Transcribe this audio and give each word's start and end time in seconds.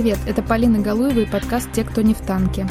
Привет, 0.00 0.18
это 0.26 0.42
Полина 0.44 0.78
Галуева 0.78 1.18
и 1.18 1.26
подкаст 1.26 1.72
«Те, 1.72 1.82
кто 1.82 2.02
не 2.02 2.14
в 2.14 2.20
танке». 2.20 2.68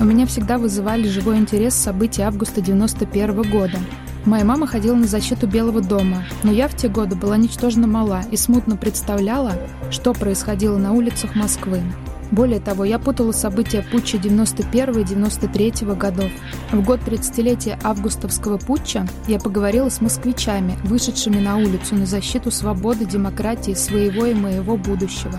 У 0.00 0.04
меня 0.04 0.24
всегда 0.24 0.56
вызывали 0.56 1.06
живой 1.06 1.36
интерес 1.36 1.74
события 1.74 2.22
августа 2.22 2.62
91 2.62 3.42
года. 3.50 3.76
Моя 4.24 4.46
мама 4.46 4.66
ходила 4.66 4.94
на 4.94 5.06
защиту 5.06 5.46
Белого 5.46 5.82
дома, 5.82 6.24
но 6.42 6.50
я 6.50 6.66
в 6.66 6.74
те 6.74 6.88
годы 6.88 7.14
была 7.14 7.36
ничтожно 7.36 7.86
мала 7.86 8.22
и 8.30 8.38
смутно 8.38 8.78
представляла, 8.78 9.52
что 9.90 10.14
происходило 10.14 10.78
на 10.78 10.92
улицах 10.92 11.34
Москвы. 11.34 11.82
Более 12.32 12.60
того, 12.60 12.86
я 12.86 12.98
путала 12.98 13.32
события 13.32 13.84
путча 13.92 14.16
91 14.16 14.98
и 14.98 15.04
93 15.04 15.72
годов. 15.94 16.30
В 16.72 16.82
год 16.82 17.00
30-летия 17.00 17.78
августовского 17.84 18.56
путча 18.56 19.06
я 19.28 19.38
поговорила 19.38 19.90
с 19.90 20.00
москвичами, 20.00 20.78
вышедшими 20.82 21.38
на 21.38 21.58
улицу 21.58 21.94
на 21.94 22.06
защиту 22.06 22.50
свободы, 22.50 23.04
демократии, 23.04 23.74
своего 23.74 24.24
и 24.24 24.32
моего 24.32 24.78
будущего. 24.78 25.38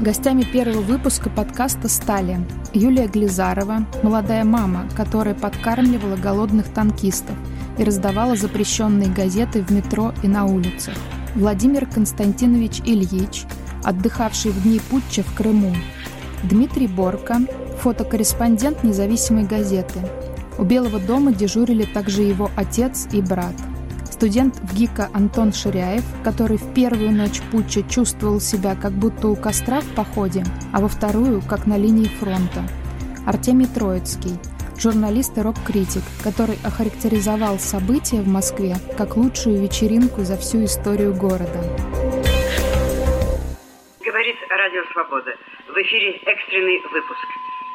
Гостями 0.00 0.42
первого 0.42 0.80
выпуска 0.80 1.28
подкаста 1.28 1.88
стали 1.88 2.38
Юлия 2.72 3.08
Глизарова, 3.08 3.84
молодая 4.04 4.44
мама, 4.44 4.88
которая 4.96 5.34
подкармливала 5.34 6.16
голодных 6.16 6.68
танкистов 6.68 7.34
и 7.76 7.82
раздавала 7.82 8.36
запрещенные 8.36 9.10
газеты 9.10 9.64
в 9.64 9.70
метро 9.70 10.14
и 10.22 10.28
на 10.28 10.46
улицах, 10.46 10.94
Владимир 11.34 11.86
Константинович 11.86 12.82
Ильич, 12.84 13.46
отдыхавший 13.82 14.52
в 14.52 14.62
дни 14.62 14.80
путча 14.90 15.22
в 15.22 15.34
Крыму, 15.34 15.74
Дмитрий 16.42 16.86
Борко, 16.86 17.36
фотокорреспондент 17.80 18.82
независимой 18.82 19.44
газеты. 19.44 20.00
У 20.58 20.64
Белого 20.64 20.98
дома 20.98 21.32
дежурили 21.32 21.84
также 21.84 22.22
его 22.22 22.50
отец 22.56 23.08
и 23.12 23.20
брат. 23.20 23.54
Студент 24.10 24.56
в 24.56 24.74
ГИКа 24.74 25.10
Антон 25.12 25.52
Ширяев, 25.52 26.04
который 26.24 26.56
в 26.56 26.74
первую 26.74 27.12
ночь 27.12 27.40
путча 27.50 27.82
чувствовал 27.82 28.40
себя 28.40 28.74
как 28.74 28.92
будто 28.92 29.28
у 29.28 29.36
костра 29.36 29.80
в 29.80 29.94
походе, 29.94 30.44
а 30.72 30.80
во 30.80 30.88
вторую– 30.88 31.42
как 31.48 31.66
на 31.66 31.76
линии 31.76 32.06
фронта. 32.06 32.62
Артемий 33.26 33.66
Троицкий, 33.66 34.38
журналист 34.78 35.36
и 35.36 35.42
рок-критик, 35.42 36.02
который 36.22 36.58
охарактеризовал 36.64 37.58
события 37.58 38.22
в 38.22 38.28
Москве 38.28 38.76
как 38.96 39.16
лучшую 39.16 39.60
вечеринку 39.60 40.22
за 40.22 40.36
всю 40.38 40.64
историю 40.64 41.14
города. 41.14 41.62
Говорит 44.04 44.36
Радио 44.50 44.82
Свобода. 44.92 45.32
В 45.70 45.76
эфире 45.82 46.16
экстренный 46.26 46.80
выпуск. 46.92 47.26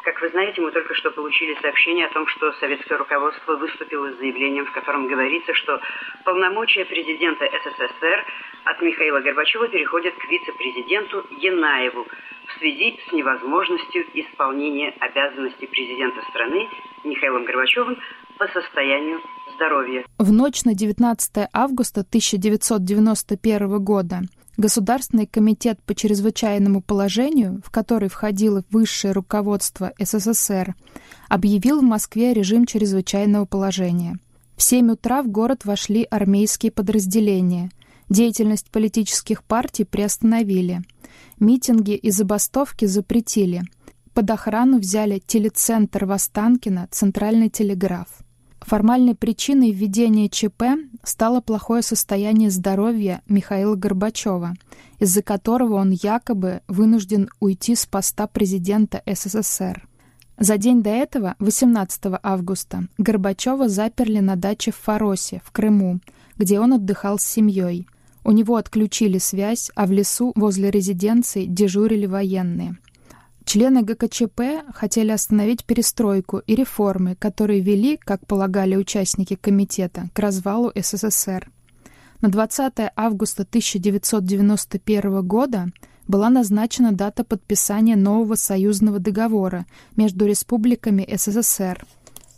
Как 0.04 0.22
вы 0.22 0.30
знаете, 0.30 0.60
мы 0.60 0.72
только 0.72 0.94
что 0.96 1.12
получили 1.12 1.58
сообщение 1.62 2.08
о 2.08 2.14
том, 2.14 2.28
что 2.28 2.52
советское 2.60 2.98
руководство 2.98 3.56
выступило 3.56 4.12
с 4.12 4.18
заявлением, 4.18 4.66
в 4.66 4.74
котором 4.74 5.08
говорится, 5.08 5.54
что 5.54 5.80
полномочия 6.26 6.84
президента 6.84 7.46
СССР 7.46 8.26
от 8.66 8.82
Михаила 8.82 9.22
Горбачева 9.22 9.70
переходят 9.70 10.14
к 10.14 10.30
вице-президенту 10.30 11.26
Янаеву 11.40 12.06
в 12.48 12.60
связи 12.60 13.00
с 13.08 13.14
невозможностью 13.14 14.04
исполнения 14.14 14.94
обязанностей 15.00 15.68
президента 15.68 16.22
страны 16.32 16.68
Михаилом 17.06 17.46
Горбачевым 17.46 17.98
по 18.38 18.48
состоянию 18.50 19.22
здоровья. 19.56 20.04
В 20.20 20.34
ночь 20.34 20.66
на 20.66 20.76
19 20.76 21.48
августа 21.54 22.02
1991 22.02 23.82
года 23.82 24.20
Государственный 24.58 25.28
комитет 25.28 25.82
по 25.84 25.94
чрезвычайному 25.94 26.82
положению, 26.82 27.62
в 27.66 27.72
который 27.72 28.08
входило 28.08 28.64
высшее 28.72 29.12
руководство 29.12 29.92
СССР, 30.00 30.76
объявил 31.28 31.82
в 31.82 31.84
Москве 31.84 32.34
режим 32.34 32.66
чрезвычайного 32.66 33.46
положения. 33.46 34.18
В 34.56 34.64
7 34.64 34.92
утра 34.92 35.22
в 35.24 35.28
город 35.28 35.66
вошли 35.66 36.08
армейские 36.10 36.72
подразделения. 36.72 37.70
Деятельность 38.08 38.70
политических 38.72 39.44
партий 39.44 39.84
приостановили. 39.84 40.84
Митинги 41.38 41.96
и 41.96 42.10
забастовки 42.10 42.86
запретили. 42.86 43.64
Под 44.14 44.30
охрану 44.32 44.80
взяли 44.80 45.22
телецентр 45.26 46.06
Востанкина, 46.06 46.88
Центральный 46.92 47.50
телеграф. 47.50 48.08
Формальной 48.66 49.14
причиной 49.14 49.70
введения 49.70 50.28
ЧП 50.28 50.64
стало 51.04 51.40
плохое 51.40 51.84
состояние 51.84 52.50
здоровья 52.50 53.22
Михаила 53.28 53.76
Горбачева, 53.76 54.56
из-за 54.98 55.22
которого 55.22 55.76
он 55.76 55.92
якобы 55.92 56.62
вынужден 56.68 57.30
уйти 57.40 57.76
с 57.76 57.86
поста 57.86 58.26
президента 58.26 59.04
СССР. 59.06 59.88
За 60.40 60.58
день 60.58 60.82
до 60.82 60.90
этого, 60.90 61.36
18 61.38 62.20
августа, 62.24 62.88
Горбачева 62.98 63.70
заперли 63.70 64.18
на 64.18 64.36
даче 64.36 64.72
в 64.72 64.78
Фаросе, 64.78 65.44
в 65.46 65.52
Крыму, 65.52 66.00
где 66.36 66.60
он 66.60 66.74
отдыхал 66.74 67.20
с 67.20 67.24
семьей. 67.24 67.88
У 68.24 68.32
него 68.32 68.56
отключили 68.56 69.20
связь, 69.20 69.70
а 69.76 69.86
в 69.86 69.92
лесу 69.92 70.32
возле 70.36 70.72
резиденции 70.72 71.46
дежурили 71.46 72.08
военные. 72.08 72.80
Члены 73.46 73.84
ГКЧП 73.84 74.66
хотели 74.74 75.12
остановить 75.12 75.66
перестройку 75.66 76.40
и 76.40 76.56
реформы, 76.56 77.16
которые 77.16 77.62
вели, 77.62 77.96
как 77.96 78.26
полагали 78.26 78.76
участники 78.76 79.36
комитета, 79.36 80.10
к 80.14 80.20
развалу 80.20 80.72
СССР. 80.76 81.52
На 82.22 82.30
20 82.30 82.74
августа 82.96 83.44
1991 83.44 85.22
года 85.28 85.68
была 86.08 86.30
назначена 86.30 86.92
дата 86.92 87.24
подписания 87.24 87.96
нового 87.96 88.34
союзного 88.34 88.98
договора 88.98 89.68
между 89.96 90.26
республиками 90.26 91.08
СССР. 91.16 91.86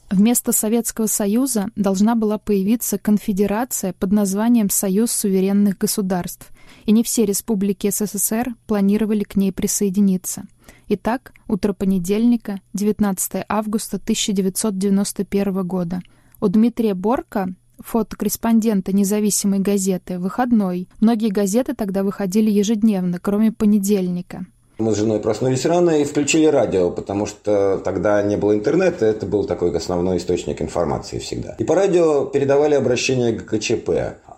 Вместо 0.10 0.52
Советского 0.52 1.08
Союза 1.08 1.70
должна 1.78 2.16
была 2.16 2.38
появиться 2.38 2.98
конфедерация 2.98 3.94
под 3.94 4.12
названием 4.12 4.70
«Союз 4.70 5.12
суверенных 5.12 5.78
государств», 5.78 6.52
и 6.86 6.92
не 6.92 7.04
все 7.04 7.26
республики 7.26 7.90
СССР 7.90 8.56
планировали 8.68 9.24
к 9.24 9.38
ней 9.38 9.54
присоединиться– 9.54 10.44
Итак, 10.90 11.34
утро 11.50 11.74
понедельника, 11.74 12.62
19 12.74 13.44
августа 13.50 13.98
1991 13.98 15.68
года. 15.68 16.00
У 16.40 16.48
Дмитрия 16.48 16.94
Борка, 16.94 17.50
фотокорреспондента 17.80 18.96
независимой 18.96 19.60
газеты, 19.60 20.18
выходной. 20.18 20.88
Многие 21.02 21.30
газеты 21.30 21.74
тогда 21.74 22.04
выходили 22.04 22.50
ежедневно, 22.50 23.20
кроме 23.22 23.52
понедельника. 23.52 24.46
Мы 24.78 24.94
с 24.94 24.98
женой 24.98 25.20
проснулись 25.20 25.66
рано 25.66 25.90
и 25.90 26.06
включили 26.06 26.46
радио, 26.46 26.90
потому 26.90 27.26
что 27.26 27.82
тогда 27.84 28.22
не 28.22 28.38
было 28.38 28.54
интернета, 28.54 29.08
это 29.08 29.26
был 29.26 29.44
такой 29.44 29.76
основной 29.76 30.18
источник 30.18 30.62
информации 30.62 31.20
всегда. 31.20 31.56
И 31.58 31.66
по 31.66 31.76
радио 31.76 32.28
передавали 32.28 32.76
обращение 32.76 33.34
к 33.34 33.44
ГКЧП. 33.44 33.90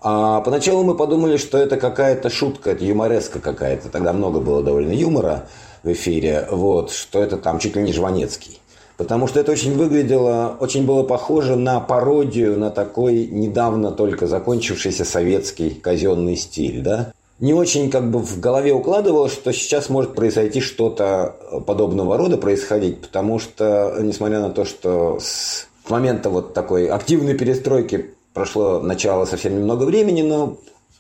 А 0.02 0.42
поначалу 0.42 0.84
мы 0.84 0.96
подумали, 0.96 1.38
что 1.38 1.60
это 1.60 1.78
какая-то 1.78 2.32
шутка, 2.32 2.72
это 2.72 2.86
юмореска 2.86 3.40
какая-то. 3.40 3.90
Тогда 3.90 4.14
много 4.14 4.40
было 4.40 4.64
довольно 4.64 4.94
юмора 4.94 5.48
в 5.84 5.92
эфире, 5.92 6.48
вот, 6.52 6.92
что 6.92 7.22
это 7.22 7.38
там 7.38 7.60
чуть 7.60 7.76
ли 7.76 7.84
не 7.84 7.94
Жванецкий. 7.94 8.60
Потому 8.98 9.28
что 9.28 9.40
это 9.40 9.54
очень 9.54 9.78
выглядело, 9.78 10.58
очень 10.60 10.86
было 10.86 11.04
похоже 11.04 11.56
на 11.56 11.80
пародию, 11.80 12.60
на 12.60 12.70
такой 12.70 13.28
недавно 13.28 13.92
только 13.92 14.28
закончившийся 14.28 15.06
советский 15.06 15.70
казенный 15.70 16.36
стиль, 16.36 16.82
да. 16.82 17.14
Не 17.40 17.54
очень 17.54 17.90
как 17.90 18.12
бы 18.12 18.20
в 18.20 18.42
голове 18.42 18.74
укладывалось, 18.74 19.32
что 19.32 19.54
сейчас 19.54 19.88
может 19.88 20.16
произойти 20.16 20.60
что-то 20.60 21.38
подобного 21.66 22.18
рода 22.18 22.38
происходить, 22.38 23.00
потому 23.00 23.40
что, 23.40 23.96
несмотря 24.02 24.42
на 24.42 24.50
то, 24.50 24.66
что 24.66 25.18
с 25.22 25.70
момента 25.90 26.30
вот 26.30 26.54
такой 26.54 26.88
активной 26.88 27.36
перестройки 27.36 28.14
прошло 28.34 28.82
начало 28.82 29.24
совсем 29.24 29.56
немного 29.56 29.86
времени, 29.86 30.22
но 30.22 30.58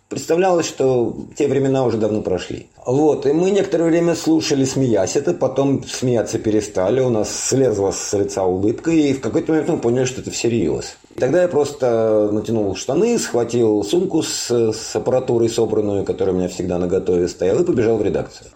Представлялось, 0.09 0.66
что 0.66 1.16
те 1.38 1.47
времена 1.47 1.86
уже 1.86 1.97
давно 1.97 2.24
прошли. 2.24 2.68
Вот, 2.84 3.28
и 3.28 3.31
мы 3.31 3.51
некоторое 3.51 3.83
время 3.83 4.16
слушали, 4.16 4.66
смеясь 4.66 5.16
это, 5.16 5.36
потом 5.36 5.83
смеяться 5.83 6.39
перестали, 6.39 7.00
у 7.00 7.10
нас 7.10 7.30
слезла 7.30 7.92
с 7.92 8.18
лица 8.18 8.44
улыбка, 8.44 8.89
и 8.89 9.13
в 9.13 9.22
какой-то 9.22 9.51
момент 9.51 9.69
мы 9.69 9.78
поняли, 9.78 10.06
что 10.06 10.22
это 10.22 10.31
всерьез. 10.31 10.98
Тогда 11.16 11.44
я 11.44 11.48
просто 11.48 12.30
натянул 12.31 12.75
штаны, 12.75 13.19
схватил 13.19 13.83
сумку 13.83 14.24
с, 14.24 14.50
с 14.50 14.95
аппаратурой 14.95 15.48
собранную, 15.48 16.04
которая 16.04 16.33
у 16.33 16.38
меня 16.39 16.48
всегда 16.48 16.80
на 16.80 16.88
готове 16.88 17.28
стояла, 17.28 17.62
и 17.62 17.63
побежал 17.63 17.98
в 17.98 18.04
редакцию. 18.04 18.50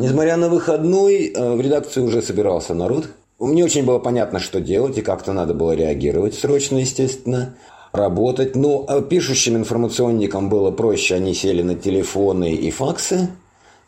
Несмотря 0.00 0.36
на 0.36 0.48
выходной, 0.48 1.32
э, 1.32 1.54
в 1.54 1.60
редакцию 1.60 2.06
уже 2.06 2.22
собирался 2.22 2.74
народ. 2.74 3.06
Мне 3.38 3.64
очень 3.64 3.84
было 3.84 4.00
понятно, 4.00 4.40
что 4.40 4.60
делать, 4.60 4.98
и 4.98 5.02
как-то 5.02 5.32
надо 5.32 5.54
было 5.54 5.70
реагировать 5.70 6.34
срочно, 6.34 6.78
естественно, 6.78 7.54
работать. 7.92 8.56
Ну, 8.56 8.84
а 8.88 9.00
пишущим 9.00 9.56
информационникам 9.56 10.48
было 10.48 10.72
проще, 10.72 11.14
они 11.14 11.34
сели 11.34 11.62
на 11.62 11.76
телефоны 11.76 12.52
и 12.52 12.72
факсы, 12.72 13.28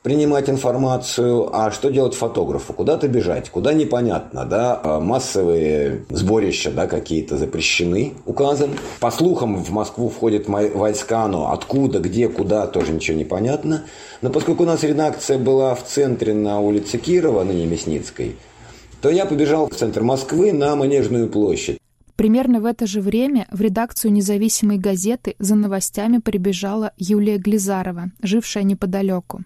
принимать 0.02 0.48
информацию, 0.48 1.50
а 1.52 1.72
что 1.72 1.90
делать 1.90 2.14
фотографу? 2.14 2.72
Куда-то 2.74 3.08
бежать, 3.08 3.50
куда 3.50 3.72
непонятно, 3.72 4.44
да, 4.44 4.80
а 4.84 5.00
массовые 5.00 6.04
сборища, 6.10 6.70
да, 6.70 6.86
какие-то 6.86 7.36
запрещены 7.36 8.14
указом. 8.26 8.70
По 9.00 9.10
слухам, 9.10 9.56
в 9.56 9.70
Москву 9.70 10.10
входят 10.10 10.46
войска, 10.46 11.26
но 11.26 11.50
откуда, 11.50 11.98
где, 11.98 12.28
куда, 12.28 12.68
тоже 12.68 12.92
ничего 12.92 13.16
не 13.18 13.24
понятно. 13.24 13.82
Но 14.22 14.30
поскольку 14.30 14.62
у 14.62 14.66
нас 14.66 14.84
редакция 14.84 15.38
была 15.38 15.74
в 15.74 15.84
центре 15.84 16.34
на 16.34 16.60
улице 16.60 16.98
Кирова, 16.98 17.42
ныне 17.42 17.66
Мясницкой, 17.66 18.36
то 19.00 19.10
я 19.10 19.26
побежал 19.26 19.68
в 19.68 19.74
центр 19.74 20.02
Москвы 20.02 20.52
на 20.52 20.76
Манежную 20.76 21.28
площадь. 21.28 21.78
Примерно 22.16 22.60
в 22.60 22.66
это 22.66 22.86
же 22.86 23.00
время 23.00 23.46
в 23.50 23.62
редакцию 23.62 24.12
независимой 24.12 24.76
газеты 24.76 25.36
за 25.38 25.54
новостями 25.54 26.18
прибежала 26.18 26.92
Юлия 26.98 27.38
Глизарова, 27.38 28.10
жившая 28.20 28.62
неподалеку. 28.62 29.40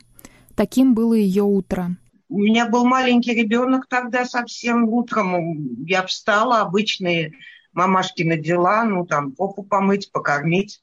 Таким 0.57 0.95
было 0.95 1.15
ее 1.15 1.45
утро. 1.45 1.97
У 2.29 2.39
меня 2.39 2.69
был 2.69 2.85
маленький 2.85 3.33
ребенок 3.33 3.87
тогда 3.89 4.25
совсем 4.25 4.89
утром. 4.89 5.85
Я 5.87 6.05
встала, 6.05 6.63
обычные 6.63 7.35
мамашкины 7.75 8.39
дела, 8.39 8.85
ну 8.85 9.07
там 9.07 9.33
попу 9.33 9.63
помыть, 9.63 10.11
покормить. 10.11 10.81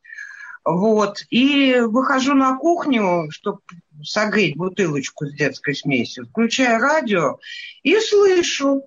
Вот. 0.63 1.23
И 1.29 1.75
выхожу 1.79 2.33
на 2.33 2.55
кухню, 2.57 3.29
чтобы 3.31 3.61
согреть 4.03 4.55
бутылочку 4.55 5.25
с 5.25 5.33
детской 5.33 5.75
смесью, 5.75 6.27
включаю 6.27 6.79
радио 6.81 7.39
и 7.83 7.99
слышу, 7.99 8.83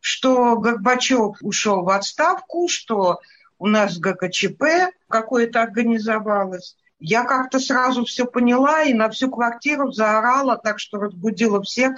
что 0.00 0.56
Горбачев 0.56 1.36
ушел 1.42 1.82
в 1.82 1.90
отставку, 1.90 2.68
что 2.68 3.20
у 3.58 3.66
нас 3.66 3.98
ГКЧП 3.98 4.92
какое-то 5.08 5.62
организовалось. 5.62 6.76
Я 6.98 7.24
как-то 7.24 7.58
сразу 7.58 8.04
все 8.04 8.26
поняла 8.26 8.82
и 8.82 8.92
на 8.92 9.08
всю 9.10 9.30
квартиру 9.30 9.90
заорала, 9.90 10.56
так 10.56 10.78
что 10.78 10.98
разбудила 10.98 11.62
всех. 11.62 11.92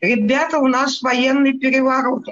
Ребята, 0.00 0.58
у 0.58 0.66
нас 0.66 1.00
военный 1.02 1.58
переворот. 1.58 2.26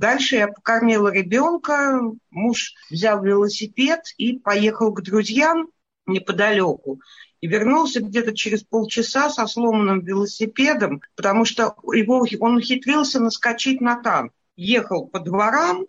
Дальше 0.00 0.36
я 0.36 0.48
покормила 0.48 1.12
ребенка, 1.12 2.00
муж 2.30 2.72
взял 2.88 3.22
велосипед 3.22 4.00
и 4.16 4.38
поехал 4.38 4.94
к 4.94 5.02
друзьям 5.02 5.68
неподалеку. 6.06 7.02
И 7.42 7.46
вернулся 7.46 8.00
где-то 8.00 8.34
через 8.34 8.62
полчаса 8.64 9.28
со 9.28 9.46
сломанным 9.46 10.00
велосипедом, 10.00 11.02
потому 11.16 11.44
что 11.44 11.74
его, 11.92 12.26
он 12.40 12.56
ухитрился 12.56 13.20
наскочить 13.20 13.82
на 13.82 14.02
танк. 14.02 14.32
Ехал 14.56 15.06
по 15.06 15.20
дворам, 15.20 15.84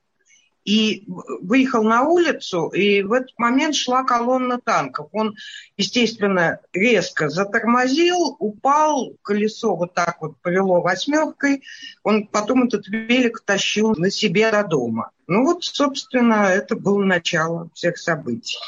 и 0.63 1.03
выехал 1.07 1.83
на 1.83 2.03
улицу, 2.03 2.67
и 2.67 3.01
в 3.01 3.13
этот 3.13 3.37
момент 3.37 3.75
шла 3.75 4.03
колонна 4.03 4.59
танков. 4.59 5.09
Он, 5.11 5.35
естественно, 5.77 6.59
резко 6.73 7.29
затормозил, 7.29 8.35
упал, 8.39 9.13
колесо 9.21 9.75
вот 9.75 9.93
так 9.93 10.17
вот 10.21 10.37
повело 10.41 10.81
восьмеркой, 10.81 11.63
он 12.03 12.27
потом 12.27 12.63
этот 12.63 12.87
велик 12.87 13.41
тащил 13.45 13.95
на 13.95 14.11
себе 14.11 14.51
до 14.51 14.63
дома. 14.63 15.11
Ну 15.27 15.45
вот, 15.45 15.63
собственно, 15.63 16.47
это 16.49 16.75
было 16.75 17.03
начало 17.03 17.69
всех 17.73 17.97
событий. 17.97 18.59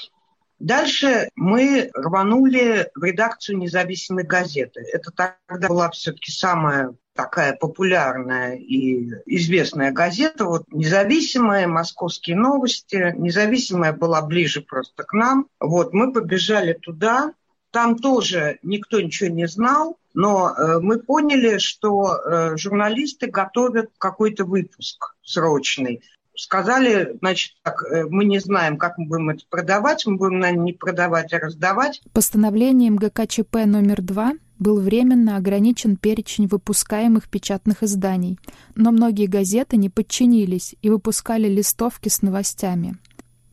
Дальше 0.63 1.27
мы 1.35 1.91
рванули 1.93 2.89
в 2.95 3.03
редакцию 3.03 3.57
независимой 3.57 4.23
газеты. 4.23 4.79
Это 4.93 5.11
тогда 5.11 5.67
была 5.67 5.89
все-таки 5.89 6.31
самая 6.31 6.95
такая 7.13 7.53
популярная 7.57 8.55
и 8.55 9.09
известная 9.25 9.91
газета, 9.91 10.45
вот 10.45 10.63
независимая, 10.71 11.67
московские 11.67 12.37
новости, 12.37 13.13
независимая 13.17 13.91
была 13.91 14.21
ближе 14.21 14.61
просто 14.61 15.03
к 15.03 15.11
нам. 15.11 15.47
Вот 15.59 15.93
мы 15.93 16.13
побежали 16.13 16.71
туда, 16.71 17.33
там 17.71 17.97
тоже 17.97 18.57
никто 18.63 19.01
ничего 19.01 19.29
не 19.29 19.49
знал, 19.49 19.97
но 20.13 20.49
э, 20.49 20.79
мы 20.79 20.99
поняли, 20.99 21.57
что 21.57 22.15
э, 22.15 22.55
журналисты 22.55 23.27
готовят 23.27 23.89
какой-то 23.97 24.45
выпуск 24.45 25.13
срочный. 25.23 26.01
Сказали, 26.35 27.15
значит, 27.21 27.53
так, 27.61 27.83
э, 27.83 28.05
мы 28.09 28.25
не 28.25 28.39
знаем, 28.39 28.77
как 28.77 28.97
мы 28.97 29.05
будем 29.05 29.29
это 29.29 29.43
продавать, 29.49 30.05
мы 30.05 30.17
будем, 30.17 30.39
наверное, 30.39 30.65
не 30.65 30.73
продавать, 30.73 31.31
а 31.33 31.39
раздавать. 31.39 32.01
Постановлением 32.11 32.95
ГКЧП 32.95 33.65
номер 33.65 34.01
два 34.01 34.33
был 34.57 34.79
временно 34.79 35.37
ограничен 35.37 35.95
перечень 35.95 36.47
выпускаемых 36.47 37.29
печатных 37.29 37.83
изданий, 37.83 38.39
но 38.75 38.91
многие 38.91 39.27
газеты 39.27 39.77
не 39.77 39.89
подчинились 39.89 40.75
и 40.81 40.89
выпускали 40.89 41.47
листовки 41.47 42.09
с 42.09 42.21
новостями. 42.21 42.97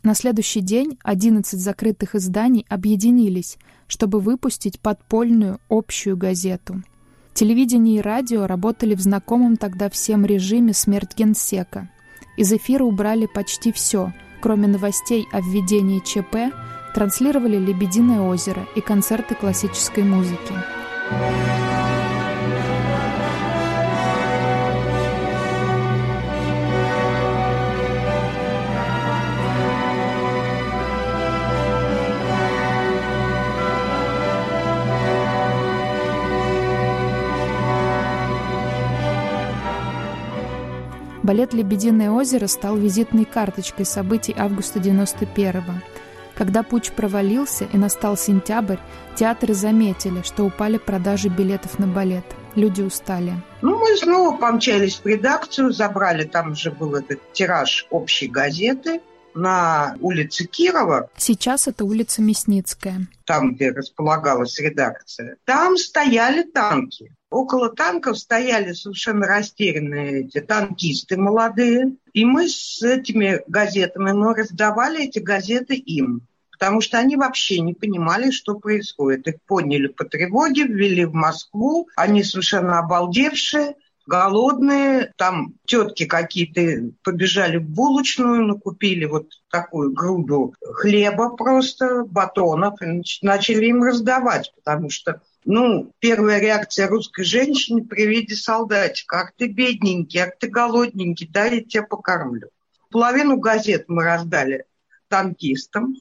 На 0.03 0.15
следующий 0.15 0.61
день 0.61 0.99
11 1.03 1.61
закрытых 1.61 2.15
изданий 2.15 2.65
объединились, 2.69 3.59
чтобы 3.87 4.21
выпустить 4.21 4.81
подпольную 4.81 5.61
общую 5.69 6.17
газету. 6.17 6.83
Телевидение 7.35 7.99
и 7.99 8.03
радио 8.03 8.47
работали 8.47 8.95
в 8.95 9.01
знакомом 9.01 9.57
тогда 9.57 9.91
всем 9.91 10.25
режиме 10.25 10.73
«Смерть 10.73 11.17
генсека». 11.17 11.91
Из 12.37 12.53
эфира 12.53 12.85
убрали 12.85 13.27
почти 13.27 13.73
все, 13.73 14.13
кроме 14.41 14.69
новостей 14.69 15.29
о 15.33 15.41
введении 15.41 16.01
ЧП, 16.01 16.55
транслировали 16.95 17.57
«Лебединое 17.57 18.21
озеро» 18.21 18.67
и 18.75 18.81
концерты 18.81 19.35
классической 19.35 20.05
музыки. 20.05 20.55
Балет 41.31 41.55
«Лебединое 41.55 42.11
озеро» 42.11 42.49
стал 42.49 42.77
визитной 42.77 43.25
карточкой 43.25 43.87
событий 43.87 44.35
августа 44.37 44.81
91-го. 44.81 45.75
Когда 46.35 46.65
путь 46.65 46.91
провалился 46.91 47.69
и 47.73 47.77
настал 47.77 48.17
сентябрь, 48.17 48.79
театры 49.15 49.55
заметили, 49.55 50.23
что 50.23 50.43
упали 50.43 50.77
продажи 50.77 51.29
билетов 51.29 51.79
на 51.79 51.87
балет. 51.87 52.25
Люди 52.57 52.83
устали. 52.83 53.35
Ну, 53.63 53.79
мы 53.79 53.97
снова 53.97 54.37
помчались 54.37 54.97
в 54.97 55.07
редакцию, 55.07 55.71
забрали, 55.71 56.25
там 56.25 56.51
уже 56.51 56.73
был 56.73 56.97
этот 56.97 57.21
тираж 57.33 57.87
общей 57.91 58.27
газеты 58.27 59.01
на 59.33 59.95
улице 60.01 60.47
Кирова. 60.47 61.11
Сейчас 61.17 61.69
это 61.69 61.85
улица 61.85 62.23
Мясницкая. 62.23 63.07
Там, 63.25 63.55
где 63.55 63.71
располагалась 63.71 64.59
редакция. 64.59 65.37
Там 65.45 65.77
стояли 65.77 66.43
танки. 66.43 67.15
Около 67.31 67.71
танков 67.71 68.19
стояли 68.19 68.73
совершенно 68.73 69.27
растерянные 69.27 70.23
эти 70.25 70.41
танкисты 70.41 71.17
молодые. 71.17 71.95
И 72.13 72.25
мы 72.25 72.49
с 72.49 72.83
этими 72.83 73.41
газетами, 73.47 74.13
мы 74.13 74.35
раздавали 74.35 75.05
эти 75.05 75.21
газеты 75.21 75.75
им 75.77 76.23
потому 76.61 76.83
что 76.83 76.99
они 76.99 77.17
вообще 77.17 77.61
не 77.61 77.73
понимали, 77.73 78.31
что 78.31 78.55
происходит. 78.55 79.27
Их 79.27 79.37
подняли 79.47 79.87
по 79.87 80.05
тревоге, 80.05 80.65
ввели 80.65 81.07
в 81.07 81.15
Москву, 81.15 81.89
они 81.97 82.23
совершенно 82.23 82.81
обалдевшие, 82.81 83.77
голодные, 84.07 85.15
там 85.17 85.55
тетки 85.65 86.05
какие-то 86.05 86.93
побежали 87.03 87.57
в 87.57 87.63
булочную, 87.63 88.45
накупили 88.45 89.07
вот 89.07 89.29
такую 89.51 89.93
груду 89.93 90.53
хлеба 90.61 91.31
просто, 91.31 92.05
батонов, 92.05 92.75
и 92.83 93.03
начали 93.23 93.67
им 93.67 93.83
раздавать, 93.83 94.53
потому 94.57 94.91
что 94.91 95.23
ну, 95.45 95.93
первая 95.99 96.39
реакция 96.39 96.89
русской 96.89 97.25
женщины 97.25 97.85
при 97.85 98.07
виде 98.07 98.37
солдатика. 98.37 99.21
Ах 99.21 99.33
ты 99.37 99.49
бедненький, 99.49 100.21
ах 100.21 100.37
ты 100.39 100.49
голодненький, 100.49 101.27
дай 101.27 101.57
я 101.57 101.65
тебя 101.65 101.83
покормлю. 101.83 102.51
Половину 102.91 103.39
газет 103.39 103.85
мы 103.89 104.05
раздали 104.05 104.65
танкистам, 105.09 105.97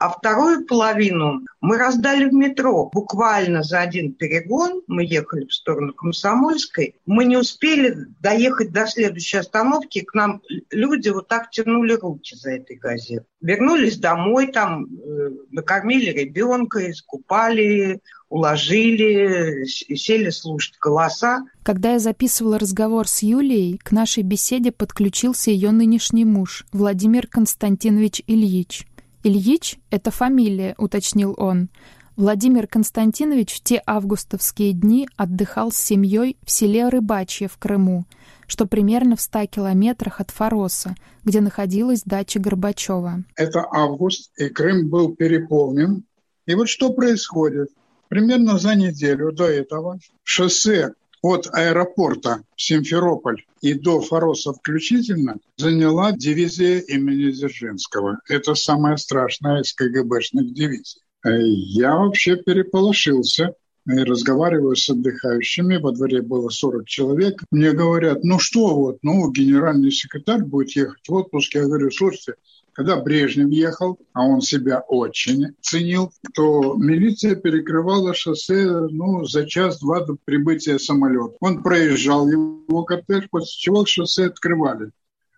а 0.00 0.08
вторую 0.08 0.64
половину 0.64 1.42
мы 1.60 1.76
раздали 1.76 2.24
в 2.24 2.32
метро. 2.32 2.88
Буквально 2.90 3.62
за 3.62 3.80
один 3.80 4.14
перегон 4.14 4.80
мы 4.86 5.04
ехали 5.04 5.44
в 5.44 5.52
сторону 5.52 5.92
Комсомольской. 5.92 6.96
Мы 7.04 7.26
не 7.26 7.36
успели 7.36 7.94
доехать 8.20 8.72
до 8.72 8.86
следующей 8.86 9.36
остановки. 9.36 10.00
К 10.00 10.14
нам 10.14 10.40
люди 10.70 11.10
вот 11.10 11.28
так 11.28 11.50
тянули 11.50 11.92
руки 11.92 12.34
за 12.34 12.52
этой 12.52 12.76
газетой. 12.76 13.26
Вернулись 13.42 13.98
домой, 13.98 14.46
там 14.46 14.86
э, 14.86 15.30
накормили 15.50 16.10
ребенка, 16.10 16.90
искупали, 16.90 18.00
уложили, 18.30 19.64
сели 19.66 20.30
слушать 20.30 20.78
голоса. 20.80 21.44
Когда 21.62 21.92
я 21.92 21.98
записывала 21.98 22.58
разговор 22.58 23.06
с 23.06 23.22
Юлией, 23.22 23.78
к 23.78 23.92
нашей 23.92 24.22
беседе 24.22 24.72
подключился 24.72 25.50
ее 25.50 25.72
нынешний 25.72 26.24
муж, 26.24 26.64
Владимир 26.72 27.26
Константинович 27.26 28.22
Ильич. 28.26 28.86
«Ильич— 29.22 29.78
это 29.90 30.10
фамилия»,— 30.10 30.74
уточнил 30.78 31.34
он. 31.36 31.68
Владимир 32.16 32.66
Константинович 32.66 33.54
в 33.54 33.60
те 33.62 33.82
августовские 33.86 34.72
дни 34.72 35.08
отдыхал 35.16 35.72
с 35.72 35.76
семьей 35.76 36.36
в 36.44 36.50
селе 36.50 36.88
Рыбачье 36.88 37.48
в 37.48 37.56
Крыму, 37.56 38.04
что 38.46 38.66
примерно 38.66 39.16
в 39.16 39.20
ста 39.20 39.46
километрах 39.46 40.20
от 40.20 40.30
Фароса, 40.30 40.94
где 41.24 41.40
находилась 41.40 42.02
дача 42.02 42.38
Горбачева. 42.38 43.24
Это 43.36 43.64
август, 43.70 44.32
и 44.38 44.48
Крым 44.48 44.90
был 44.90 45.14
переполнен. 45.14 46.04
И 46.46 46.54
вот 46.54 46.68
что 46.68 46.92
происходит? 46.92 47.68
Примерно 48.08 48.58
за 48.58 48.74
неделю 48.74 49.32
до 49.32 49.44
этого 49.44 49.98
шоссе 50.24 50.94
от 51.22 51.48
аэропорта 51.52 52.42
Симферополь 52.56 53.44
и 53.60 53.74
до 53.74 54.00
Фароса 54.00 54.52
включительно 54.52 55.36
заняла 55.56 56.12
дивизия 56.12 56.78
имени 56.78 57.30
Дзержинского. 57.30 58.20
Это 58.28 58.54
самая 58.54 58.96
страшная 58.96 59.60
из 59.60 59.72
КГБшных 59.74 60.52
дивизий. 60.52 61.00
Э, 61.24 61.30
я 61.40 61.96
вообще 61.96 62.36
переполошился. 62.36 63.54
и 63.88 63.98
разговариваю 64.04 64.76
с 64.76 64.88
отдыхающими, 64.90 65.78
во 65.78 65.92
дворе 65.92 66.20
было 66.22 66.50
40 66.50 66.86
человек. 66.86 67.42
Мне 67.50 67.72
говорят, 67.72 68.22
ну 68.24 68.38
что 68.38 68.74
вот, 68.74 68.98
ну 69.02 69.30
генеральный 69.32 69.90
секретарь 69.90 70.42
будет 70.42 70.76
ехать 70.76 71.08
в 71.08 71.14
отпуск. 71.14 71.54
Я 71.54 71.62
говорю, 71.62 71.90
слушайте, 71.90 72.34
когда 72.80 72.96
Брежнев 72.96 73.50
ехал, 73.50 73.98
а 74.14 74.24
он 74.24 74.40
себя 74.40 74.80
очень 74.88 75.54
ценил, 75.60 76.14
то 76.34 76.76
милиция 76.76 77.36
перекрывала 77.36 78.14
шоссе 78.14 78.70
ну, 78.70 79.26
за 79.26 79.44
час-два 79.46 80.06
до 80.06 80.16
прибытия 80.24 80.78
самолета. 80.78 81.36
Он 81.40 81.62
проезжал 81.62 82.26
его 82.30 82.84
кортеж, 82.84 83.28
после 83.28 83.50
чего 83.50 83.84
шоссе 83.84 84.28
открывали. 84.28 84.92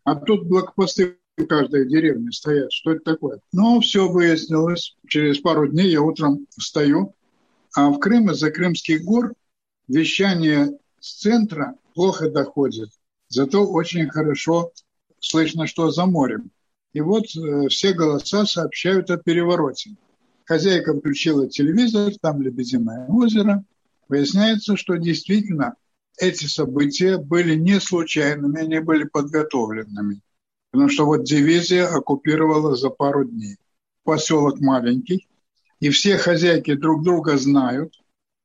А 0.05 0.15
тут 0.15 0.47
блокпосты 0.47 1.19
в 1.37 1.45
каждой 1.47 1.89
деревне 1.89 2.31
стоят. 2.31 2.73
Что 2.73 2.93
это 2.93 3.13
такое? 3.13 3.41
Ну, 3.53 3.81
все 3.81 4.09
выяснилось. 4.09 4.97
Через 5.09 5.41
пару 5.41 5.67
дней 5.67 5.91
я 5.91 6.01
утром 6.01 6.47
встаю, 6.57 7.13
а 7.75 7.91
в 7.91 7.99
Крым 7.99 8.31
из-за 8.31 8.53
Крымских 8.53 9.03
гор 9.03 9.33
вещание 9.89 10.79
с 11.01 11.19
центра 11.19 11.75
плохо 11.95 12.31
доходит. 12.31 12.91
Зато 13.27 13.67
очень 13.67 14.09
хорошо 14.11 14.71
слышно, 15.19 15.67
что 15.67 15.91
за 15.91 16.07
морем. 16.07 16.53
И 16.93 17.01
вот 17.01 17.25
э, 17.37 17.69
все 17.69 17.93
голоса 17.93 18.45
сообщают 18.45 19.11
о 19.11 19.17
перевороте. 19.17 19.97
Хозяйка 20.45 20.95
включила 20.95 21.49
телевизор, 21.49 22.13
там 22.21 22.43
Лебединое 22.43 23.07
озеро. 23.07 23.65
Выясняется, 24.09 24.77
что 24.77 24.97
действительно 24.97 25.75
эти 26.19 26.45
события 26.45 27.17
были 27.17 27.55
не 27.55 27.81
случайными, 27.81 28.61
они 28.61 28.81
были 28.81 29.05
подготовленными. 29.05 30.21
Потому 30.71 30.91
что 30.91 31.07
вот 31.07 31.25
дивизия 31.25 31.87
оккупировала 31.87 32.77
за 32.77 32.91
пару 32.91 33.25
дней. 33.25 33.57
Поселок 34.05 34.61
маленький, 34.61 35.29
и 35.81 35.91
все 35.91 36.19
хозяйки 36.19 36.75
друг 36.75 37.05
друга 37.05 37.39
знают. 37.39 37.95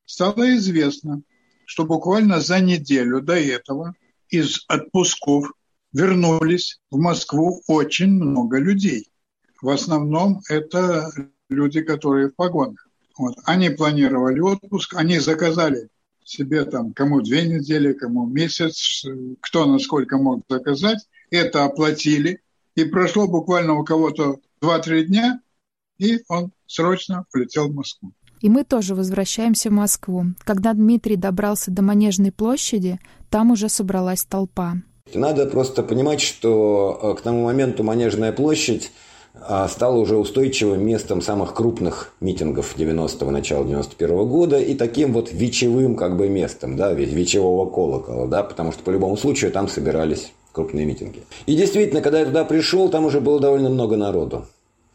Стало 0.05 0.55
известно, 0.55 1.21
что 1.65 1.83
буквально 1.83 2.39
за 2.39 2.59
неделю 2.59 3.21
до 3.21 3.35
этого 3.35 3.95
из 4.29 4.63
отпусков 4.67 5.51
вернулись 5.97 6.79
в 6.91 6.97
Москву 6.97 7.61
очень 7.67 8.11
много 8.11 8.59
людей. 8.59 9.09
В 9.61 9.69
основном 9.69 10.41
это 10.49 11.09
люди, 11.49 11.81
которые 11.81 12.29
в 12.29 12.35
погонах. 12.35 12.87
Вот. 13.17 13.35
Они 13.45 13.69
планировали 13.69 14.39
отпуск, 14.39 14.93
они 14.95 15.17
заказали 15.19 15.89
себе 16.23 16.65
там 16.65 16.93
кому 16.93 17.21
две 17.21 17.47
недели, 17.47 17.93
кому 17.93 18.27
месяц, 18.27 19.05
кто 19.41 19.65
насколько 19.65 20.17
мог 20.17 20.43
заказать. 20.47 20.99
Это 21.31 21.65
оплатили. 21.65 22.41
И 22.75 22.85
прошло 22.85 23.27
буквально 23.27 23.73
у 23.73 23.83
кого-то 23.83 24.39
2-3 24.61 25.05
дня, 25.05 25.41
и 25.97 26.19
он 26.27 26.51
срочно 26.67 27.25
полетел 27.31 27.69
в 27.69 27.73
Москву. 27.73 28.11
И 28.39 28.49
мы 28.49 28.63
тоже 28.63 28.93
возвращаемся 28.93 29.71
в 29.71 29.73
Москву. 29.73 30.25
Когда 30.39 30.73
Дмитрий 30.73 31.15
добрался 31.15 31.71
до 31.71 31.81
Манежной 31.81 32.31
площади, 32.31 32.99
там 33.31 33.49
уже 33.49 33.67
собралась 33.67 34.23
толпа. 34.23 34.75
Надо 35.13 35.45
просто 35.45 35.83
понимать, 35.83 36.21
что 36.21 36.99
э, 37.01 37.19
к 37.19 37.21
тому 37.21 37.43
моменту 37.43 37.83
Манежная 37.83 38.31
площадь 38.31 38.91
э, 39.33 39.67
стала 39.69 39.97
уже 39.97 40.17
устойчивым 40.17 40.85
местом 40.85 41.21
самых 41.21 41.53
крупных 41.53 42.13
митингов 42.19 42.75
90-го, 42.77 43.31
начала 43.31 43.63
91-го 43.63 44.25
года 44.25 44.59
и 44.59 44.75
таким 44.75 45.13
вот 45.13 45.31
вечевым 45.31 45.95
как 45.95 46.17
бы 46.17 46.27
местом, 46.27 46.75
да, 46.75 46.93
вечевого 46.93 47.69
колокола, 47.69 48.27
да, 48.27 48.43
потому 48.43 48.71
что 48.71 48.83
по 48.83 48.89
любому 48.89 49.17
случаю 49.17 49.51
там 49.51 49.67
собирались 49.67 50.31
крупные 50.51 50.85
митинги. 50.85 51.21
И 51.45 51.55
действительно, 51.55 52.01
когда 52.01 52.19
я 52.19 52.25
туда 52.25 52.43
пришел, 52.43 52.89
там 52.89 53.05
уже 53.05 53.21
было 53.21 53.39
довольно 53.39 53.69
много 53.69 53.95
народу. 53.95 54.45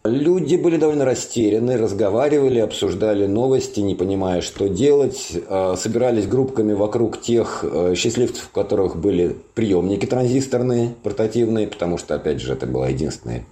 Люди 0.04 0.56
были 0.56 0.78
довольно 0.78 1.04
растеряны, 1.04 1.76
разговаривали, 1.76 2.58
обсуждали 2.58 3.26
новости, 3.26 3.78
не 3.78 3.94
понимая, 3.94 4.40
что 4.40 4.68
делать. 4.68 5.30
А, 5.48 5.76
собирались 5.76 6.26
группками 6.26 6.72
вокруг 6.72 7.20
тех 7.20 7.62
э, 7.62 7.94
счастливцев, 7.94 8.48
у 8.50 8.54
которых 8.54 8.96
были 8.96 9.36
приемники 9.54 10.06
транзисторные, 10.06 10.96
портативные, 11.04 11.68
потому 11.68 11.98
что, 11.98 12.16
опять 12.16 12.40
же, 12.40 12.52
это 12.54 12.66
был 12.66 12.84
единственный 12.84 13.44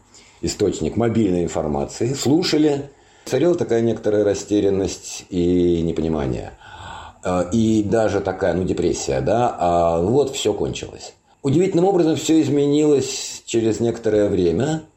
источник 0.43 0.97
мобильной 0.97 1.45
информации. 1.45 2.15
Слушали. 2.15 2.91
Царила 3.27 3.55
такая 3.55 3.81
некоторая 3.83 4.25
растерянность 4.25 5.27
и 5.31 5.83
непонимание. 5.83 6.55
А, 7.23 7.49
и 7.53 7.85
даже 7.85 8.21
такая, 8.21 8.55
ну, 8.55 8.65
депрессия, 8.65 9.21
да. 9.21 9.55
А 9.57 10.01
вот 10.01 10.35
все 10.35 10.53
кончилось. 10.53 11.15
Удивительным 11.45 11.85
образом 11.85 12.17
все 12.17 12.41
изменилось 12.41 13.45
через 13.47 13.79
некоторое 13.79 14.29
время– 14.29 14.83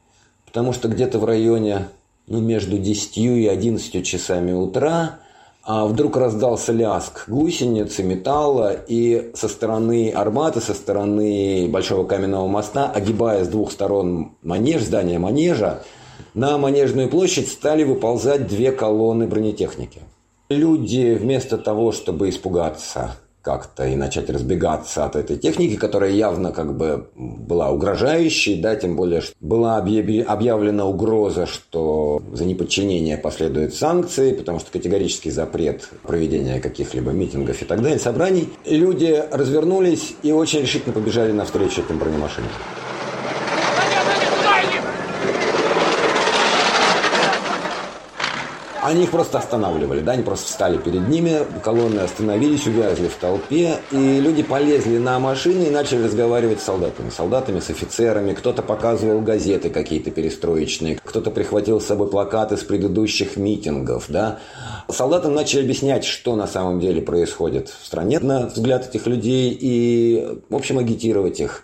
потому 0.53 0.71
что 0.71 0.87
где-то 0.87 1.17
в 1.17 1.25
районе 1.25 1.87
ну, 2.27 2.39
между 2.39 2.77
10 2.77 3.17
и 3.17 3.47
11 3.47 4.05
часами 4.05 4.51
утра 4.51 5.19
а 5.65 5.85
вдруг 5.87 6.17
раздался 6.17 6.73
ляск 6.73 7.29
гусеницы, 7.29 8.03
металла, 8.03 8.73
и 8.73 9.31
со 9.33 9.47
стороны 9.47 10.11
Арбата, 10.11 10.59
со 10.59 10.73
стороны 10.73 11.69
Большого 11.69 12.05
каменного 12.05 12.47
моста, 12.47 12.91
огибая 12.91 13.45
с 13.45 13.47
двух 13.47 13.71
сторон 13.71 14.33
манеж, 14.43 14.83
здание 14.83 15.19
манежа, 15.19 15.81
на 16.33 16.57
Манежную 16.57 17.07
площадь 17.09 17.49
стали 17.49 17.85
выползать 17.85 18.45
две 18.47 18.73
колонны 18.73 19.25
бронетехники. 19.25 20.01
Люди 20.49 21.17
вместо 21.19 21.57
того, 21.57 21.93
чтобы 21.93 22.27
испугаться 22.27 23.15
как-то 23.43 23.85
и 23.85 23.95
начать 23.95 24.29
разбегаться 24.29 25.05
от 25.05 25.15
этой 25.15 25.37
техники, 25.37 25.75
которая 25.75 26.11
явно 26.11 26.51
как 26.51 26.75
бы 26.75 27.09
была 27.15 27.69
угрожающей, 27.69 28.61
да, 28.61 28.75
тем 28.75 28.95
более 28.95 29.21
что 29.21 29.33
была 29.41 29.77
объявлена 29.77 30.85
угроза, 30.85 31.45
что 31.45 32.21
за 32.31 32.45
неподчинение 32.45 33.17
последуют 33.17 33.75
санкции, 33.75 34.33
потому 34.33 34.59
что 34.59 34.71
категорический 34.71 35.29
запрет 35.29 35.89
проведения 36.03 36.59
каких-либо 36.59 37.11
митингов 37.11 37.61
и 37.61 37.65
так 37.65 37.81
далее, 37.81 37.99
собраний. 37.99 38.49
Люди 38.65 39.23
развернулись 39.31 40.15
и 40.23 40.31
очень 40.31 40.61
решительно 40.61 40.93
побежали 40.93 41.33
навстречу 41.33 41.81
этим 41.81 41.99
бронемашинам. 41.99 42.49
Они 48.93 49.05
их 49.05 49.09
просто 49.09 49.39
останавливали, 49.39 50.01
да, 50.01 50.11
они 50.11 50.21
просто 50.21 50.45
встали 50.45 50.77
перед 50.77 51.07
ними, 51.07 51.39
колонны 51.63 52.01
остановились, 52.01 52.67
увязли 52.67 53.07
в 53.07 53.15
толпе, 53.15 53.79
и 53.91 54.19
люди 54.19 54.43
полезли 54.43 54.99
на 54.99 55.17
машины 55.17 55.63
и 55.63 55.69
начали 55.71 56.03
разговаривать 56.03 56.61
с 56.61 56.65
солдатами, 56.65 57.09
солдатами, 57.09 57.59
с 57.59 57.71
офицерами, 57.71 58.33
кто-то 58.33 58.61
показывал 58.61 59.21
газеты 59.21 59.71
какие-то 59.71 60.11
перестроечные, 60.11 60.99
кто-то 61.03 61.31
прихватил 61.31 61.81
с 61.81 61.85
собой 61.85 62.07
плакаты 62.07 62.55
с 62.55 62.59
предыдущих 62.61 63.35
митингов, 63.35 64.05
да. 64.09 64.37
Солдатам 64.87 65.33
начали 65.33 65.61
объяснять, 65.61 66.05
что 66.05 66.35
на 66.35 66.45
самом 66.45 66.79
деле 66.79 67.01
происходит 67.01 67.69
в 67.69 67.83
стране, 67.83 68.19
на 68.19 68.45
взгляд 68.45 68.87
этих 68.87 69.07
людей, 69.07 69.57
и, 69.59 70.37
в 70.49 70.55
общем, 70.55 70.77
агитировать 70.77 71.39
их, 71.39 71.63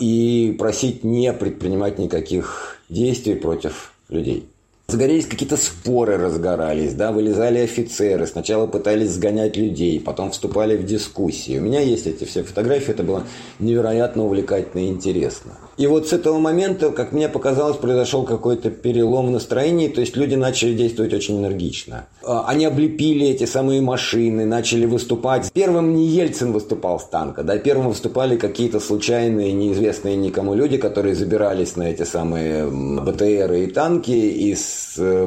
и 0.00 0.56
просить 0.58 1.04
не 1.04 1.32
предпринимать 1.32 2.00
никаких 2.00 2.80
действий 2.88 3.36
против 3.36 3.92
людей. 4.08 4.48
Загорелись 4.86 5.26
какие-то 5.26 5.56
споры, 5.56 6.18
разгорались, 6.18 6.92
да, 6.92 7.10
вылезали 7.10 7.58
офицеры, 7.58 8.26
сначала 8.26 8.66
пытались 8.66 9.12
сгонять 9.12 9.56
людей, 9.56 9.98
потом 9.98 10.30
вступали 10.30 10.76
в 10.76 10.84
дискуссии. 10.84 11.58
У 11.58 11.62
меня 11.62 11.80
есть 11.80 12.06
эти 12.06 12.24
все 12.24 12.42
фотографии, 12.42 12.90
это 12.90 13.02
было 13.02 13.24
невероятно 13.58 14.24
увлекательно 14.24 14.82
и 14.82 14.88
интересно. 14.88 15.52
И 15.76 15.86
вот 15.86 16.08
с 16.08 16.12
этого 16.12 16.38
момента, 16.38 16.90
как 16.90 17.12
мне 17.12 17.28
показалось, 17.28 17.76
произошел 17.76 18.24
какой-то 18.24 18.70
перелом 18.70 19.28
в 19.28 19.30
настроении, 19.30 19.88
то 19.88 20.00
есть 20.00 20.16
люди 20.16 20.34
начали 20.34 20.74
действовать 20.74 21.12
очень 21.14 21.38
энергично. 21.38 22.06
А, 22.22 22.44
они 22.46 22.64
облепили 22.64 23.26
эти 23.26 23.44
самые 23.44 23.80
машины, 23.80 24.44
начали 24.44 24.86
выступать. 24.86 25.50
Первым 25.52 25.94
не 25.94 26.06
Ельцин 26.06 26.52
выступал 26.52 27.00
с 27.00 27.04
танка, 27.04 27.42
да, 27.42 27.58
первым 27.58 27.88
выступали 27.88 28.36
какие-то 28.36 28.80
случайные, 28.80 29.52
неизвестные 29.52 30.16
никому 30.16 30.54
люди, 30.54 30.76
которые 30.76 31.14
забирались 31.14 31.76
на 31.76 31.84
эти 31.84 32.02
самые 32.02 32.66
БТРы 32.66 33.64
и 33.64 33.66
танки 33.66 34.10
и 34.10 34.54
с 34.54 34.94
Э, 34.98 35.26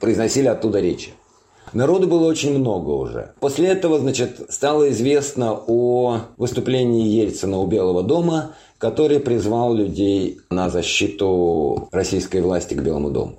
произносили 0.00 0.48
оттуда 0.48 0.80
речи. 0.80 1.12
Народу 1.72 2.06
было 2.06 2.26
очень 2.26 2.58
много 2.58 2.90
уже. 2.90 3.32
После 3.40 3.68
этого, 3.68 3.98
значит, 3.98 4.40
стало 4.48 4.90
известно 4.90 5.58
о 5.66 6.20
выступлении 6.36 7.08
Ельцина 7.08 7.58
у 7.58 7.66
Белого 7.66 8.02
дома, 8.02 8.52
который 8.78 9.20
призвал 9.20 9.74
людей 9.74 10.40
на 10.50 10.70
защиту 10.70 11.88
российской 11.92 12.40
власти 12.40 12.74
к 12.74 12.82
Белому 12.82 13.10
дому. 13.10 13.36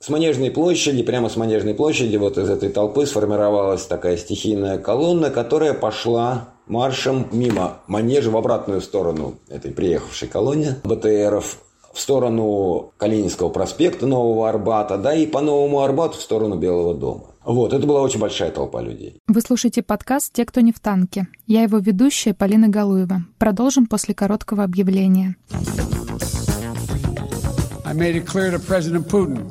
С 0.00 0.08
Манежной 0.08 0.50
площади, 0.50 1.02
прямо 1.02 1.28
с 1.28 1.36
Манежной 1.36 1.74
площади, 1.74 2.16
вот 2.16 2.38
из 2.38 2.48
этой 2.48 2.68
толпы 2.68 3.06
сформировалась 3.06 3.86
такая 3.86 4.16
стихийная 4.16 4.78
колонна, 4.78 5.30
которая 5.30 5.74
пошла 5.74 6.50
маршем 6.66 7.26
мимо 7.32 7.78
Манежа 7.86 8.30
в 8.30 8.36
обратную 8.36 8.80
сторону 8.80 9.34
этой 9.48 9.72
приехавшей 9.72 10.28
колонне 10.28 10.76
БТРов 10.84 11.58
в 11.92 12.00
сторону 12.00 12.92
Калининского 12.98 13.48
проспекта, 13.48 14.06
Нового 14.06 14.48
Арбата, 14.48 14.98
да, 14.98 15.14
и 15.14 15.26
по 15.26 15.40
Новому 15.40 15.80
Арбату 15.80 16.18
в 16.18 16.22
сторону 16.22 16.56
Белого 16.56 16.94
дома. 16.94 17.24
Вот, 17.46 17.72
это 17.72 17.86
была 17.86 18.02
очень 18.02 18.18
большая 18.18 18.50
толпа 18.50 18.82
людей. 18.82 19.20
Вы 19.28 19.40
слушаете 19.40 19.80
подкаст 19.80 20.32
«Те, 20.32 20.44
кто 20.44 20.60
не 20.60 20.72
в 20.72 20.80
танке». 20.80 21.28
Я 21.46 21.62
его 21.62 21.78
ведущая 21.78 22.34
Полина 22.34 22.66
Галуева. 22.66 23.22
Продолжим 23.38 23.86
после 23.86 24.14
короткого 24.16 24.64
объявления. 24.64 25.36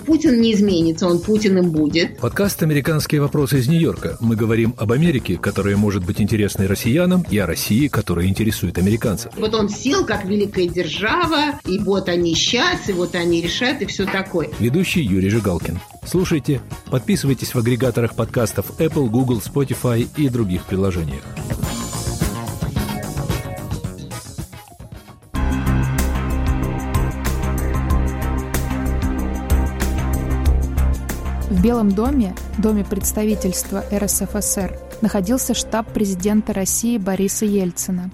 Путин 0.05 0.41
не 0.41 0.53
изменится, 0.53 1.07
он 1.07 1.19
Путиным 1.19 1.71
будет. 1.71 2.17
Подкаст 2.17 2.63
«Американские 2.63 3.21
вопросы» 3.21 3.59
из 3.59 3.67
Нью-Йорка. 3.67 4.17
Мы 4.19 4.35
говорим 4.35 4.75
об 4.77 4.91
Америке, 4.91 5.37
которая 5.37 5.75
может 5.77 6.05
быть 6.05 6.21
интересной 6.21 6.67
россиянам, 6.67 7.25
и 7.29 7.37
о 7.37 7.47
России, 7.47 7.87
которая 7.87 8.27
интересует 8.27 8.77
американцев. 8.77 9.31
Вот 9.37 9.53
он 9.53 9.69
сел 9.69 10.05
как 10.05 10.25
великая 10.25 10.67
держава, 10.67 11.59
и 11.65 11.79
вот 11.79 12.07
они 12.09 12.35
сейчас, 12.35 12.87
и 12.89 12.93
вот 12.93 13.15
они 13.15 13.41
решают, 13.41 13.81
и 13.81 13.85
все 13.85 14.05
такое. 14.05 14.49
Ведущий 14.59 15.01
Юрий 15.01 15.29
Жигалкин. 15.29 15.79
Слушайте, 16.05 16.61
подписывайтесь 16.91 17.53
в 17.55 17.57
агрегаторах 17.57 18.15
подкастов 18.15 18.79
Apple, 18.79 19.09
Google, 19.09 19.41
Spotify 19.43 20.07
и 20.17 20.29
других 20.29 20.65
приложениях. 20.65 21.23
В 31.55 31.63
Белом 31.63 31.89
доме, 31.89 32.35
доме 32.57 32.83
представительства 32.83 33.81
РСФСР, 33.89 34.77
находился 35.01 35.53
штаб 35.53 35.91
президента 35.93 36.51
России 36.51 36.97
Бориса 36.97 37.45
Ельцина. 37.45 38.11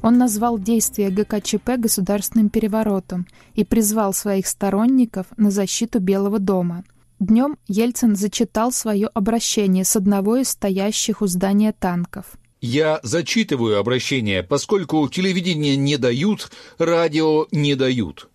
Он 0.00 0.16
назвал 0.16 0.60
действия 0.60 1.10
ГКЧП 1.10 1.70
государственным 1.76 2.50
переворотом 2.50 3.26
и 3.54 3.64
призвал 3.64 4.14
своих 4.14 4.46
сторонников 4.46 5.26
на 5.36 5.50
защиту 5.50 5.98
Белого 5.98 6.38
дома. 6.38 6.84
Днем 7.18 7.58
Ельцин 7.66 8.14
зачитал 8.14 8.70
свое 8.70 9.08
обращение 9.08 9.84
с 9.84 9.96
одного 9.96 10.36
из 10.36 10.50
стоящих 10.50 11.20
у 11.20 11.26
здания 11.26 11.72
танков. 11.72 12.26
Я 12.60 13.00
зачитываю 13.02 13.80
обращение, 13.80 14.44
поскольку 14.44 15.08
телевидение 15.08 15.74
не 15.74 15.96
дают, 15.96 16.52
радио 16.78 17.48
не 17.50 17.74
дают. 17.74 18.30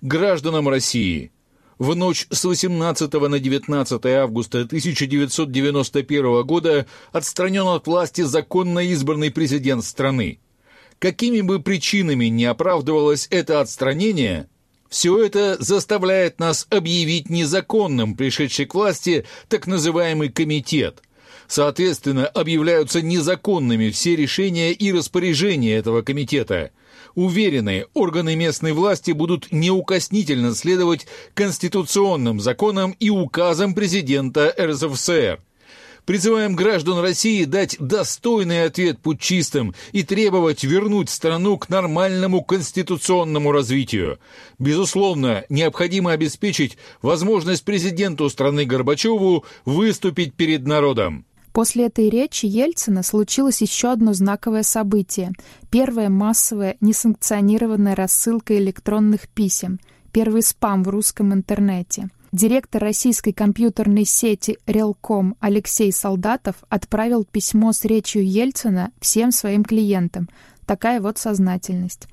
Гражданам 0.00 0.68
России– 0.68 1.32
в 1.80 1.96
ночь 1.96 2.26
с 2.30 2.44
18 2.44 3.12
на 3.12 3.38
19 3.40 4.06
августа 4.06 4.60
1991 4.60 6.42
года 6.42 6.86
отстранен 7.10 7.66
от 7.68 7.86
власти 7.86 8.20
законно 8.20 8.80
избранный 8.80 9.30
президент 9.30 9.82
страны. 9.82 10.40
Какими 10.98 11.40
бы 11.40 11.58
причинами 11.58 12.26
не 12.26 12.44
оправдывалось 12.44 13.28
это 13.30 13.62
отстранение, 13.62 14.46
все 14.90 15.24
это 15.24 15.56
заставляет 15.58 16.38
нас 16.38 16.66
объявить 16.68 17.30
незаконным 17.30 18.14
пришедший 18.14 18.66
к 18.66 18.74
власти 18.74 19.24
так 19.48 19.66
называемый 19.66 20.28
комитет. 20.28 21.02
Соответственно, 21.48 22.26
объявляются 22.26 23.00
незаконными 23.00 23.88
все 23.88 24.16
решения 24.16 24.72
и 24.72 24.92
распоряжения 24.92 25.78
этого 25.78 26.02
комитета– 26.02 26.72
Уверены, 27.14 27.86
органы 27.94 28.36
местной 28.36 28.72
власти 28.72 29.12
будут 29.12 29.52
неукоснительно 29.52 30.54
следовать 30.54 31.06
конституционным 31.34 32.40
законам 32.40 32.94
и 32.98 33.10
указам 33.10 33.74
президента 33.74 34.54
РСФСР. 34.58 35.40
Призываем 36.06 36.56
граждан 36.56 36.98
России 36.98 37.44
дать 37.44 37.76
достойный 37.78 38.64
ответ 38.64 38.98
путчистам 39.00 39.74
и 39.92 40.02
требовать 40.02 40.64
вернуть 40.64 41.10
страну 41.10 41.58
к 41.58 41.68
нормальному 41.68 42.42
конституционному 42.42 43.52
развитию. 43.52 44.18
Безусловно, 44.58 45.44
необходимо 45.48 46.12
обеспечить 46.12 46.78
возможность 47.02 47.64
президенту 47.64 48.28
страны 48.28 48.64
Горбачеву 48.64 49.44
выступить 49.64 50.34
перед 50.34 50.66
народом. 50.66 51.26
После 51.52 51.86
этой 51.86 52.08
речи 52.08 52.46
Ельцина 52.46 53.02
случилось 53.02 53.60
еще 53.60 53.90
одно 53.90 54.12
знаковое 54.12 54.62
событие. 54.62 55.32
Первая 55.70 56.08
массовая 56.08 56.76
несанкционированная 56.80 57.96
рассылка 57.96 58.56
электронных 58.56 59.28
писем. 59.28 59.80
Первый 60.12 60.42
спам 60.42 60.84
в 60.84 60.88
русском 60.88 61.32
интернете. 61.32 62.08
Директор 62.32 62.80
российской 62.80 63.32
компьютерной 63.32 64.04
сети 64.04 64.58
Релком 64.64 65.34
Алексей 65.40 65.92
Солдатов 65.92 66.54
отправил 66.68 67.24
письмо 67.24 67.72
с 67.72 67.84
речью 67.84 68.24
Ельцина 68.24 68.92
всем 69.00 69.32
своим 69.32 69.64
клиентам. 69.64 70.28
Такая 70.64 71.00
вот 71.00 71.18
сознательность. 71.18 72.06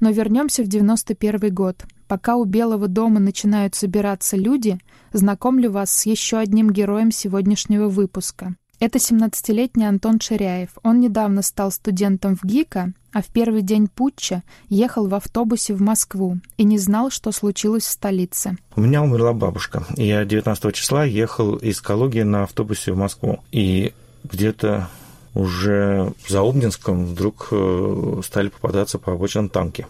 Но 0.00 0.10
вернемся 0.10 0.62
в 0.62 0.66
91 0.66 1.54
год. 1.54 1.84
Пока 2.06 2.36
у 2.36 2.44
Белого 2.44 2.88
дома 2.88 3.20
начинают 3.20 3.74
собираться 3.74 4.36
люди, 4.36 4.78
знакомлю 5.14 5.70
вас 5.70 5.90
с 5.90 6.04
еще 6.04 6.36
одним 6.36 6.68
героем 6.68 7.10
сегодняшнего 7.10 7.88
выпуска. 7.88 8.54
Это 8.82 8.98
17-летний 8.98 9.84
Антон 9.84 10.18
Ширяев. 10.18 10.70
Он 10.82 10.98
недавно 10.98 11.42
стал 11.42 11.70
студентом 11.70 12.34
в 12.34 12.44
ГИКа, 12.44 12.92
а 13.12 13.22
в 13.22 13.26
первый 13.26 13.62
день 13.62 13.86
путча 13.86 14.42
ехал 14.68 15.06
в 15.06 15.14
автобусе 15.14 15.72
в 15.74 15.80
Москву 15.80 16.38
и 16.56 16.64
не 16.64 16.78
знал, 16.78 17.08
что 17.08 17.30
случилось 17.30 17.84
в 17.84 17.90
столице. 17.92 18.56
У 18.74 18.80
меня 18.80 19.00
умерла 19.04 19.34
бабушка. 19.34 19.84
Я 19.96 20.24
19 20.24 20.74
числа 20.74 21.04
ехал 21.04 21.54
из 21.54 21.80
Калуги 21.80 22.22
на 22.22 22.42
автобусе 22.42 22.90
в 22.90 22.96
Москву. 22.96 23.38
И 23.52 23.92
где-то 24.24 24.88
уже 25.32 26.12
за 26.26 26.40
Обнинском 26.40 27.06
вдруг 27.06 27.50
э, 27.52 28.20
стали 28.24 28.48
попадаться 28.48 28.98
по 28.98 29.12
обочинам 29.12 29.48
танки. 29.48 29.86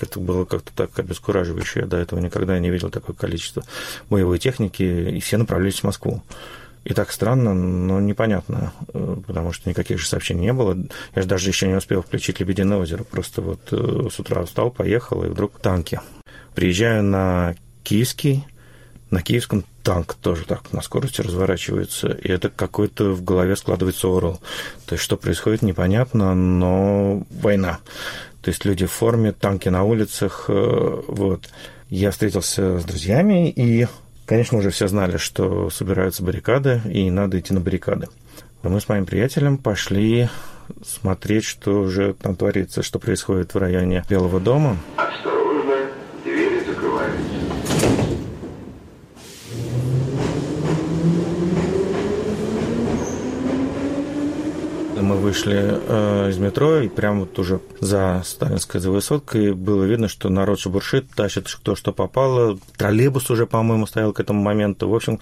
Это 0.00 0.18
было 0.18 0.46
как-то 0.46 0.72
так 0.74 0.98
обескураживающе. 0.98 1.80
Я 1.80 1.86
до 1.86 1.98
этого 1.98 2.18
никогда 2.18 2.58
не 2.58 2.70
видел 2.70 2.88
такое 2.88 3.14
количество 3.14 3.62
боевой 4.08 4.38
техники, 4.38 4.82
и 4.82 5.20
все 5.20 5.36
направлялись 5.36 5.80
в 5.80 5.84
Москву. 5.84 6.22
И 6.84 6.94
так 6.94 7.12
странно, 7.12 7.54
но 7.54 8.00
непонятно, 8.00 8.72
э, 8.92 9.16
потому 9.26 9.52
что 9.52 9.68
никаких 9.68 9.98
же 9.98 10.06
сообщений 10.06 10.42
не 10.42 10.52
было. 10.52 10.76
Я 11.14 11.22
же 11.22 11.28
даже 11.28 11.48
еще 11.48 11.68
не 11.68 11.74
успел 11.74 12.02
включить 12.02 12.40
«Лебединое 12.40 12.78
озеро». 12.78 13.04
Просто 13.04 13.40
вот 13.40 13.60
э, 13.70 14.08
с 14.10 14.18
утра 14.18 14.44
встал, 14.44 14.70
поехал, 14.70 15.22
и 15.24 15.28
вдруг 15.28 15.60
танки. 15.60 16.00
Приезжаю 16.54 17.04
на 17.04 17.54
Киевский, 17.84 18.44
на 19.10 19.22
Киевском 19.22 19.64
танк 19.82 20.14
тоже 20.14 20.44
так 20.44 20.72
на 20.72 20.80
скорости 20.80 21.20
разворачивается, 21.20 22.08
и 22.08 22.28
это 22.28 22.48
какой-то 22.48 23.12
в 23.12 23.22
голове 23.22 23.56
складывается 23.56 24.08
орел. 24.08 24.40
То 24.86 24.94
есть 24.94 25.04
что 25.04 25.16
происходит, 25.16 25.62
непонятно, 25.62 26.34
но 26.34 27.24
война. 27.30 27.78
То 28.40 28.50
есть 28.50 28.64
люди 28.64 28.86
в 28.86 28.92
форме, 28.92 29.32
танки 29.32 29.68
на 29.68 29.84
улицах, 29.84 30.46
э, 30.48 31.02
вот. 31.06 31.48
Я 31.90 32.10
встретился 32.10 32.80
с 32.80 32.84
друзьями, 32.84 33.50
и 33.50 33.86
Конечно, 34.32 34.56
уже 34.56 34.70
все 34.70 34.88
знали, 34.88 35.18
что 35.18 35.68
собираются 35.68 36.22
баррикады, 36.22 36.80
и 36.90 37.10
надо 37.10 37.38
идти 37.38 37.52
на 37.52 37.60
баррикады. 37.60 38.08
Мы 38.62 38.80
с 38.80 38.88
моим 38.88 39.04
приятелем 39.04 39.58
пошли 39.58 40.30
смотреть, 40.82 41.44
что 41.44 41.82
уже 41.82 42.14
там 42.14 42.34
творится, 42.34 42.82
что 42.82 42.98
происходит 42.98 43.52
в 43.52 43.58
районе 43.58 44.06
Белого 44.08 44.40
дома. 44.40 44.78
Мы 55.12 55.18
вышли 55.18 55.58
э, 55.58 56.30
из 56.30 56.38
метро, 56.38 56.78
и 56.78 56.88
прямо 56.88 57.20
вот 57.20 57.38
уже 57.38 57.60
за 57.80 58.22
Сталинской 58.24 58.80
за 58.80 58.90
высоткой 58.90 59.52
было 59.52 59.84
видно, 59.84 60.08
что 60.08 60.30
народ 60.30 60.58
шебуршит, 60.58 61.10
тащит 61.14 61.52
кто 61.52 61.74
что 61.74 61.92
попало. 61.92 62.58
Троллейбус 62.78 63.28
уже, 63.28 63.46
по-моему, 63.46 63.86
стоял 63.86 64.14
к 64.14 64.20
этому 64.20 64.40
моменту. 64.40 64.88
В 64.88 64.94
общем, 64.94 65.20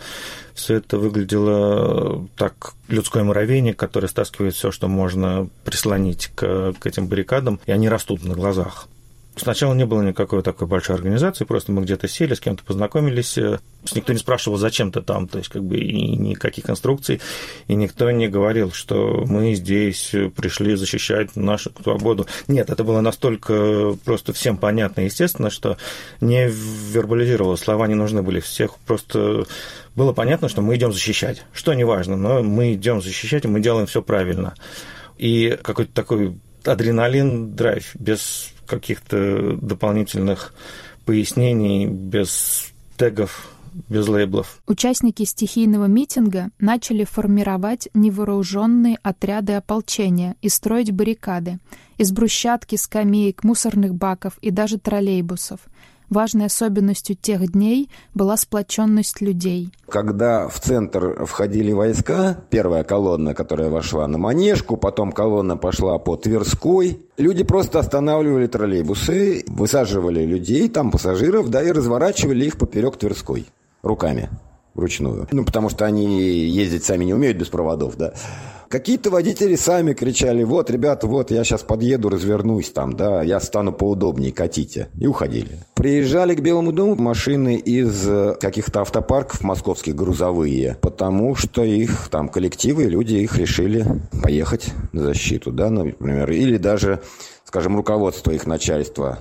все 0.54 0.76
это 0.76 0.96
выглядело 0.96 2.24
так 2.36 2.74
людской 2.86 3.24
муравейник, 3.24 3.76
который 3.76 4.08
стаскивает 4.08 4.54
все, 4.54 4.70
что 4.70 4.86
можно 4.86 5.48
прислонить 5.64 6.30
к, 6.36 6.72
к 6.78 6.86
этим 6.86 7.08
баррикадам, 7.08 7.58
и 7.66 7.72
они 7.72 7.88
растут 7.88 8.22
на 8.22 8.34
глазах. 8.34 8.86
Сначала 9.36 9.74
не 9.74 9.86
было 9.86 10.02
никакой 10.02 10.42
такой 10.42 10.66
большой 10.66 10.96
организации, 10.96 11.44
просто 11.44 11.70
мы 11.72 11.82
где-то 11.82 12.08
сели, 12.08 12.34
с 12.34 12.40
кем-то 12.40 12.64
познакомились. 12.64 13.38
Э, 13.38 13.60
никто 13.94 14.12
не 14.12 14.18
спрашивал, 14.18 14.58
зачем 14.58 14.90
ты 14.90 15.02
там, 15.02 15.28
то 15.28 15.38
есть 15.38 15.50
как 15.50 15.62
бы 15.62 15.78
и 15.78 16.16
никаких 16.16 16.68
инструкций, 16.68 17.20
и 17.68 17.74
никто 17.74 18.10
не 18.10 18.28
говорил, 18.28 18.72
что 18.72 19.24
мы 19.26 19.54
здесь 19.54 20.12
пришли 20.36 20.74
защищать 20.74 21.36
нашу 21.36 21.72
свободу. 21.82 22.26
Нет, 22.48 22.70
это 22.70 22.82
было 22.82 23.00
настолько 23.00 23.96
просто 24.04 24.32
всем 24.32 24.56
понятно 24.56 25.02
естественно, 25.02 25.48
что 25.48 25.78
не 26.20 26.48
вербализировало, 26.48 27.56
слова 27.56 27.86
не 27.86 27.94
нужны 27.94 28.22
были. 28.22 28.40
Всех 28.40 28.76
просто 28.78 29.46
было 29.94 30.12
понятно, 30.12 30.48
что 30.48 30.60
мы 30.60 30.76
идем 30.76 30.92
защищать. 30.92 31.44
Что 31.52 31.72
не 31.74 31.84
важно, 31.84 32.16
но 32.16 32.42
мы 32.42 32.74
идем 32.74 33.00
защищать, 33.00 33.44
и 33.44 33.48
мы 33.48 33.60
делаем 33.60 33.86
все 33.86 34.02
правильно. 34.02 34.54
И 35.18 35.58
какой-то 35.62 35.92
такой 35.92 36.36
адреналин, 36.64 37.54
драйв, 37.54 37.90
без 37.94 38.52
каких-то 38.66 39.56
дополнительных 39.60 40.54
пояснений, 41.04 41.86
без 41.86 42.72
тегов, 42.96 43.50
без 43.88 44.06
лейблов. 44.08 44.60
Участники 44.66 45.24
стихийного 45.24 45.86
митинга 45.86 46.50
начали 46.58 47.04
формировать 47.04 47.88
невооруженные 47.94 48.98
отряды 49.02 49.54
ополчения 49.54 50.36
и 50.42 50.48
строить 50.48 50.92
баррикады 50.92 51.58
из 51.98 52.12
брусчатки, 52.12 52.76
скамеек, 52.76 53.44
мусорных 53.44 53.94
баков 53.94 54.38
и 54.40 54.50
даже 54.50 54.78
троллейбусов. 54.78 55.60
Важной 56.10 56.46
особенностью 56.46 57.14
тех 57.14 57.52
дней 57.52 57.88
была 58.14 58.36
сплоченность 58.36 59.20
людей. 59.20 59.70
Когда 59.88 60.48
в 60.48 60.58
центр 60.58 61.24
входили 61.24 61.72
войска, 61.72 62.36
первая 62.50 62.82
колонна, 62.82 63.32
которая 63.32 63.70
вошла 63.70 64.08
на 64.08 64.18
Манежку, 64.18 64.76
потом 64.76 65.12
колонна 65.12 65.56
пошла 65.56 65.98
по 65.98 66.16
Тверской, 66.16 67.00
люди 67.16 67.44
просто 67.44 67.78
останавливали 67.78 68.48
троллейбусы, 68.48 69.44
высаживали 69.46 70.24
людей, 70.24 70.68
там 70.68 70.90
пассажиров, 70.90 71.48
да, 71.48 71.62
и 71.62 71.70
разворачивали 71.70 72.44
их 72.44 72.58
поперек 72.58 72.96
Тверской 72.96 73.46
руками 73.82 74.28
вручную. 74.74 75.28
Ну, 75.30 75.44
потому 75.44 75.68
что 75.68 75.84
они 75.84 76.06
ездить 76.46 76.84
сами 76.84 77.04
не 77.04 77.14
умеют 77.14 77.38
без 77.38 77.48
проводов, 77.48 77.96
да. 77.96 78.14
Какие-то 78.70 79.10
водители 79.10 79.56
сами 79.56 79.94
кричали, 79.94 80.44
вот, 80.44 80.70
ребята, 80.70 81.08
вот, 81.08 81.32
я 81.32 81.42
сейчас 81.42 81.62
подъеду, 81.62 82.08
развернусь 82.08 82.70
там, 82.70 82.92
да, 82.92 83.20
я 83.20 83.40
стану 83.40 83.72
поудобнее, 83.72 84.30
катите. 84.30 84.86
И 84.96 85.08
уходили. 85.08 85.58
Приезжали 85.74 86.36
к 86.36 86.40
Белому 86.40 86.70
дому 86.70 86.94
машины 86.94 87.56
из 87.56 88.08
э, 88.08 88.36
каких-то 88.40 88.82
автопарков 88.82 89.42
московских 89.42 89.96
грузовые, 89.96 90.76
потому 90.80 91.34
что 91.34 91.64
их 91.64 92.10
там 92.10 92.28
коллективы, 92.28 92.84
люди 92.84 93.14
их 93.14 93.36
решили 93.36 93.84
поехать 94.22 94.68
на 94.92 95.02
защиту, 95.02 95.50
да, 95.50 95.68
например, 95.68 96.30
или 96.30 96.56
даже, 96.56 97.02
скажем, 97.44 97.74
руководство 97.74 98.30
их 98.30 98.46
начальства 98.46 99.18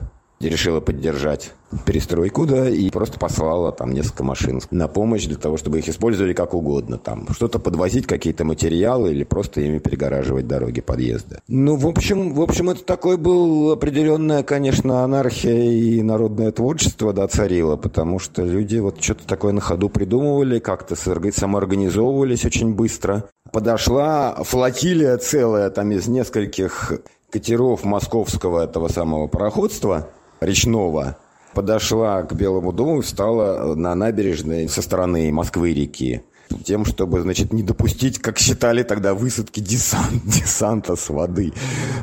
решила 0.47 0.79
поддержать 0.79 1.51
перестройку, 1.85 2.45
да, 2.45 2.69
и 2.69 2.89
просто 2.89 3.19
послала 3.19 3.71
там 3.71 3.91
несколько 3.91 4.23
машин 4.23 4.61
на 4.71 4.87
помощь 4.87 5.25
для 5.25 5.37
того, 5.37 5.57
чтобы 5.57 5.79
их 5.79 5.89
использовали 5.89 6.33
как 6.33 6.53
угодно, 6.53 6.97
там, 6.97 7.27
что-то 7.31 7.59
подвозить, 7.59 8.07
какие-то 8.07 8.45
материалы 8.45 9.11
или 9.11 9.23
просто 9.23 9.61
ими 9.61 9.79
перегораживать 9.79 10.47
дороги 10.47 10.81
подъезда. 10.81 11.41
Ну, 11.47 11.75
в 11.75 11.87
общем, 11.87 12.33
в 12.33 12.41
общем, 12.41 12.69
это 12.69 12.83
такой 12.83 13.17
был 13.17 13.71
определенная, 13.71 14.43
конечно, 14.43 15.03
анархия 15.03 15.71
и 15.71 16.01
народное 16.01 16.51
творчество, 16.51 17.13
да, 17.13 17.27
царило, 17.27 17.75
потому 17.75 18.19
что 18.19 18.43
люди 18.43 18.77
вот 18.77 19.01
что-то 19.01 19.27
такое 19.27 19.53
на 19.53 19.61
ходу 19.61 19.89
придумывали, 19.89 20.59
как-то 20.59 20.95
самоорганизовывались 20.95 22.45
очень 22.45 22.73
быстро. 22.73 23.25
Подошла 23.51 24.35
флотилия 24.43 25.17
целая 25.17 25.69
там 25.69 25.91
из 25.91 26.07
нескольких 26.07 26.93
катеров 27.31 27.83
московского 27.83 28.63
этого 28.63 28.87
самого 28.87 29.27
пароходства– 29.27 30.07
речного 30.39 31.17
подошла 31.53 32.23
к 32.23 32.33
Белому 32.33 32.71
дому 32.71 32.99
и 32.99 33.01
встала 33.01 33.75
на 33.75 33.95
набережной 33.95 34.69
со 34.69 34.81
стороны 34.81 35.31
Москвы-реки 35.31 36.23
тем, 36.65 36.83
чтобы, 36.83 37.21
значит, 37.21 37.53
не 37.53 37.61
допустить, 37.61 38.17
как 38.17 38.39
считали 38.39 38.81
тогда, 38.81 39.13
высадки 39.13 39.59
десант, 39.59 40.23
десанта 40.25 40.95
с 40.95 41.09
воды. 41.09 41.53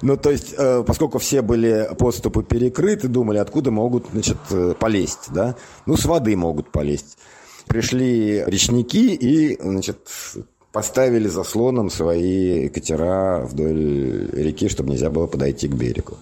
Ну, 0.03 0.17
то 0.17 0.31
есть, 0.31 0.55
э, 0.57 0.85
поскольку 0.87 1.19
все 1.19 1.43
были 1.43 1.91
подступы 1.99 2.45
перекрыты, 2.45 3.09
думали, 3.09 3.39
откуда 3.39 3.73
могут, 3.73 4.07
значит, 4.13 4.37
э, 4.51 4.75
полезть, 4.79 5.33
да? 5.33 5.57
Ну, 5.85 5.97
с 5.97 6.05
воды 6.05 6.37
могут 6.37 6.71
полезть. 6.71 7.19
Пришли 7.67 8.45
речники 8.47 9.15
и, 9.15 9.61
значит, 9.61 10.09
поставили 10.77 11.27
заслоном 11.27 11.89
свои 11.89 12.69
катера 12.69 13.47
вдоль 13.47 14.29
реки, 14.31 14.69
чтобы 14.69 14.91
нельзя 14.91 15.09
было 15.09 15.27
подойти 15.27 15.69
к 15.69 15.75
берегу. 15.75 16.19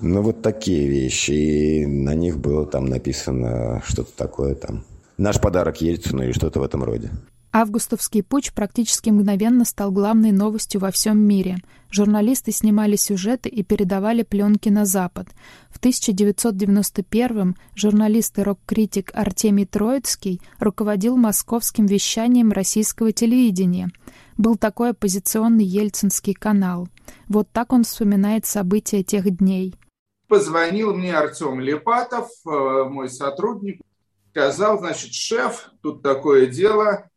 Ну, 0.00 0.22
вот 0.22 0.42
такие 0.42 0.88
вещи. 0.88 1.30
И 1.30 1.86
на 1.86 2.12
них 2.16 2.38
было 2.38 2.66
там 2.66 2.86
написано 2.86 3.80
что-то 3.86 4.10
такое 4.16 4.56
там. 4.56 4.84
Наш 5.18 5.40
подарок 5.40 5.80
Ельцину 5.80 6.24
или 6.24 6.32
что-то 6.32 6.58
в 6.58 6.64
этом 6.64 6.82
роде. 6.82 7.10
Августовский 7.54 8.22
путч 8.22 8.52
практически 8.52 9.10
мгновенно 9.10 9.66
стал 9.66 9.90
главной 9.90 10.32
новостью 10.32 10.80
во 10.80 10.90
всем 10.90 11.18
мире. 11.18 11.58
Журналисты 11.90 12.50
снимали 12.50 12.96
сюжеты 12.96 13.50
и 13.50 13.62
передавали 13.62 14.22
пленки 14.22 14.70
на 14.70 14.86
Запад. 14.86 15.28
В 15.68 15.78
1991-м 15.78 17.54
журналист 17.74 18.38
и 18.38 18.42
рок-критик 18.42 19.10
Артемий 19.12 19.66
Троицкий 19.66 20.40
руководил 20.58 21.18
московским 21.18 21.84
вещанием 21.84 22.52
российского 22.52 23.12
телевидения. 23.12 23.90
Был 24.38 24.56
такой 24.56 24.90
оппозиционный 24.90 25.66
ельцинский 25.66 26.32
канал. 26.32 26.88
Вот 27.28 27.50
так 27.52 27.74
он 27.74 27.84
вспоминает 27.84 28.46
события 28.46 29.02
тех 29.02 29.30
дней. 29.36 29.74
Позвонил 30.26 30.94
мне 30.94 31.14
Артем 31.14 31.60
Лепатов, 31.60 32.30
э, 32.46 32.84
мой 32.88 33.10
сотрудник, 33.10 33.82
сказал, 34.30 34.78
значит, 34.78 35.12
шеф, 35.12 35.70
тут 35.82 36.02
такое 36.02 36.46
дело, 36.46 37.10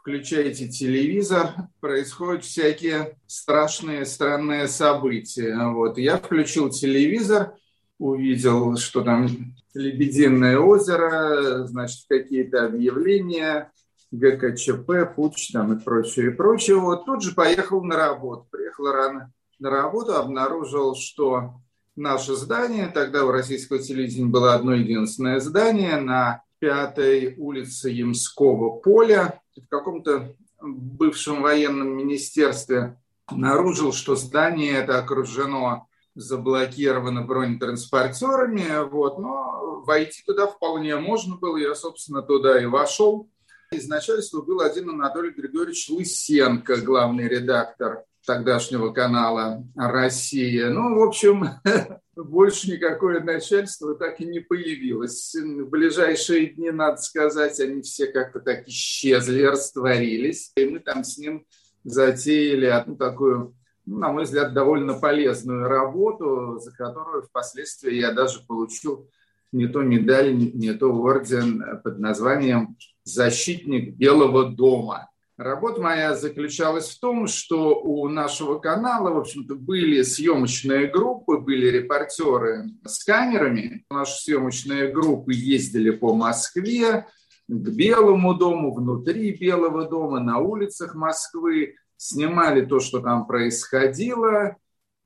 включайте 0.00 0.68
телевизор, 0.68 1.50
происходят 1.80 2.44
всякие 2.44 3.18
страшные, 3.26 4.06
странные 4.06 4.66
события. 4.66 5.56
Вот. 5.68 5.98
Я 5.98 6.16
включил 6.16 6.70
телевизор, 6.70 7.54
увидел, 7.98 8.76
что 8.76 9.02
там 9.02 9.28
Лебединое 9.74 10.58
озеро, 10.58 11.66
значит, 11.66 12.06
какие-то 12.08 12.64
объявления, 12.64 13.70
ГКЧП, 14.10 15.14
Пуч 15.14 15.52
там 15.52 15.74
и 15.74 15.80
прочее, 15.80 16.28
и 16.28 16.30
прочее. 16.30 16.76
Вот 16.76 17.04
тут 17.04 17.22
же 17.22 17.34
поехал 17.34 17.84
на 17.84 17.96
работу. 17.96 18.46
Приехал 18.50 18.90
рано 18.90 19.32
на 19.60 19.70
работу, 19.70 20.16
обнаружил, 20.16 20.96
что 20.96 21.60
наше 21.94 22.34
здание. 22.34 22.88
Тогда 22.88 23.24
у 23.24 23.30
российского 23.30 23.78
телевидения 23.78 24.26
было 24.26 24.54
одно 24.54 24.74
единственное 24.74 25.38
здание 25.38 25.96
на 25.98 26.42
пятой 26.58 27.36
улице 27.36 27.90
Ямского 27.90 28.70
поля. 28.70 29.39
В 29.56 29.68
каком-то 29.68 30.34
бывшем 30.60 31.42
военном 31.42 31.96
министерстве 31.96 32.98
обнаружил, 33.26 33.92
что 33.92 34.16
здание 34.16 34.74
это 34.74 34.98
окружено 34.98 35.88
заблокировано 36.14 37.22
бронетранспортерами, 37.22 38.88
вот, 38.88 39.18
но 39.18 39.82
войти 39.86 40.22
туда 40.26 40.46
вполне 40.46 40.96
можно 40.96 41.36
было. 41.36 41.56
Я, 41.56 41.74
собственно, 41.74 42.22
туда 42.22 42.60
и 42.60 42.66
вошел. 42.66 43.28
Из 43.70 43.86
начальства 43.88 44.42
был 44.42 44.60
один 44.60 44.90
Анатолий 44.90 45.30
Григорьевич 45.30 45.88
Лысенко, 45.90 46.76
главный 46.78 47.28
редактор 47.28 48.04
тогдашнего 48.26 48.92
канала 48.92 49.64
«Россия». 49.74 50.70
Ну, 50.70 50.98
в 50.98 51.02
общем, 51.02 51.44
больше 52.16 52.70
никакое 52.70 53.20
начальство 53.20 53.94
так 53.94 54.20
и 54.20 54.26
не 54.26 54.40
появилось. 54.40 55.34
В 55.34 55.68
ближайшие 55.68 56.48
дни, 56.48 56.70
надо 56.70 56.98
сказать, 56.98 57.58
они 57.60 57.82
все 57.82 58.06
как-то 58.06 58.40
так 58.40 58.66
исчезли, 58.68 59.42
растворились. 59.42 60.52
И 60.56 60.66
мы 60.66 60.80
там 60.80 61.04
с 61.04 61.18
ним 61.18 61.46
затеяли 61.84 62.66
одну 62.66 62.96
такую, 62.96 63.54
ну, 63.86 63.98
на 63.98 64.12
мой 64.12 64.24
взгляд, 64.24 64.52
довольно 64.52 64.94
полезную 64.94 65.68
работу, 65.68 66.58
за 66.58 66.72
которую 66.72 67.22
впоследствии 67.22 67.94
я 67.94 68.12
даже 68.12 68.40
получил 68.46 69.08
не 69.52 69.66
то 69.66 69.82
медаль, 69.82 70.34
не 70.34 70.72
то 70.74 70.92
орден 70.92 71.80
под 71.82 71.98
названием 71.98 72.76
«Защитник 73.02 73.96
Белого 73.96 74.50
дома». 74.50 75.09
Работа 75.40 75.80
моя 75.80 76.14
заключалась 76.14 76.90
в 76.90 77.00
том, 77.00 77.26
что 77.26 77.80
у 77.80 78.06
нашего 78.10 78.58
канала, 78.58 79.08
в 79.08 79.20
общем-то, 79.20 79.54
были 79.54 80.02
съемочные 80.02 80.86
группы, 80.88 81.38
были 81.38 81.68
репортеры 81.68 82.66
с 82.84 83.02
камерами. 83.02 83.86
Наши 83.88 84.20
съемочные 84.20 84.92
группы 84.92 85.32
ездили 85.32 85.92
по 85.92 86.14
Москве, 86.14 87.06
к 87.48 87.68
Белому 87.70 88.34
дому, 88.34 88.74
внутри 88.74 89.34
Белого 89.34 89.88
дома, 89.88 90.20
на 90.20 90.40
улицах 90.40 90.94
Москвы, 90.94 91.76
снимали 91.96 92.60
то, 92.66 92.78
что 92.78 93.00
там 93.00 93.26
происходило, 93.26 94.56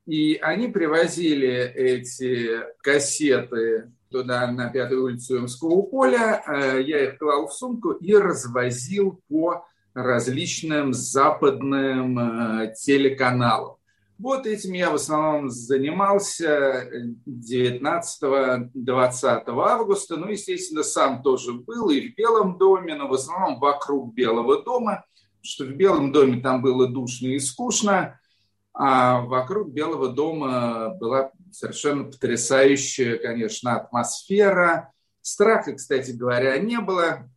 и 0.05 0.35
они 0.43 0.67
привозили 0.67 1.73
эти 1.77 2.61
кассеты 2.83 3.93
туда, 4.11 4.51
на 4.51 4.69
Пятую 4.69 5.05
улицу 5.05 5.37
Ямского 5.37 5.83
поля, 5.83 6.43
э, 6.45 6.83
я 6.83 7.05
их 7.05 7.19
клал 7.19 7.47
в 7.47 7.53
сумку 7.53 7.93
и 7.93 8.15
развозил 8.15 9.21
по 9.29 9.65
различным 9.95 10.93
западным 10.93 12.19
э, 12.19 12.75
телеканалам. 12.77 13.77
Вот 14.19 14.47
этим 14.47 14.75
я 14.75 14.91
в 14.91 14.95
основном 14.95 15.51
занимался 15.51 16.89
19-20 17.27 19.43
августа. 19.47 20.17
Ну, 20.17 20.29
естественно, 20.29 20.85
сам 20.85 21.23
тоже 21.23 21.53
был 21.53 21.91
и 21.91 22.09
в 22.09 22.15
Белом 22.15 22.57
доме, 22.59 22.95
но 22.95 23.09
в 23.09 23.15
основном 23.15 23.59
вокруг 23.59 24.15
Белого 24.15 24.63
дома, 24.63 25.05
что 25.43 25.65
в 25.65 25.71
Белом 25.71 26.13
доме 26.13 26.41
там 26.41 26.63
было 26.63 26.87
душно 26.87 27.27
и 27.29 27.41
скучно, 27.41 28.21
а 28.73 29.23
вокруг 29.23 29.73
Белого 29.73 30.09
дома 30.09 30.91
была 30.91 31.33
совершенно 31.53 32.05
потрясающая, 32.05 33.19
конечно, 33.19 33.75
атмосфера. 33.77 34.93
Страха, 35.23 35.73
кстати 35.73 36.13
говоря, 36.13 36.57
не 36.59 36.79
было 36.81 37.29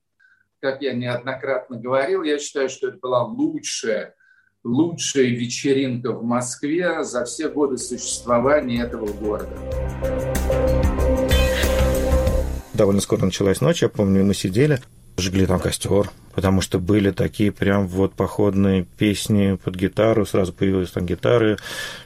как 0.60 0.82
я 0.82 0.94
неоднократно 0.94 1.78
говорил, 1.78 2.24
я 2.24 2.40
считаю, 2.40 2.70
что 2.70 2.88
это 2.88 2.98
была 2.98 3.24
лучшая, 3.24 4.16
лучшая 4.64 5.26
вечеринка 5.26 6.12
в 6.12 6.24
Москве 6.24 7.04
за 7.04 7.26
все 7.26 7.50
годы 7.50 7.78
существования 7.78 8.82
этого 8.82 9.08
города. 9.14 9.56
Довольно 12.74 13.02
скоро 13.02 13.26
началась 13.26 13.62
ночь, 13.62 13.82
я 13.82 13.90
помню, 13.90 14.24
мы 14.24 14.34
сидели, 14.34 14.80
жгли 15.18 15.46
там 15.46 15.60
костер, 15.60 16.10
потому 16.34 16.62
что 16.62 16.80
были 16.80 17.12
такие 17.12 17.52
прям 17.52 17.88
вот 17.88 18.14
походные 18.14 18.86
песни 18.98 19.60
под 19.64 19.76
гитару, 19.76 20.26
сразу 20.26 20.54
появилась 20.54 20.92
там 20.92 21.06
гитары, 21.06 21.58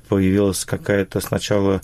появилась 0.09 0.65
какая-то 0.65 1.21
сначала 1.21 1.81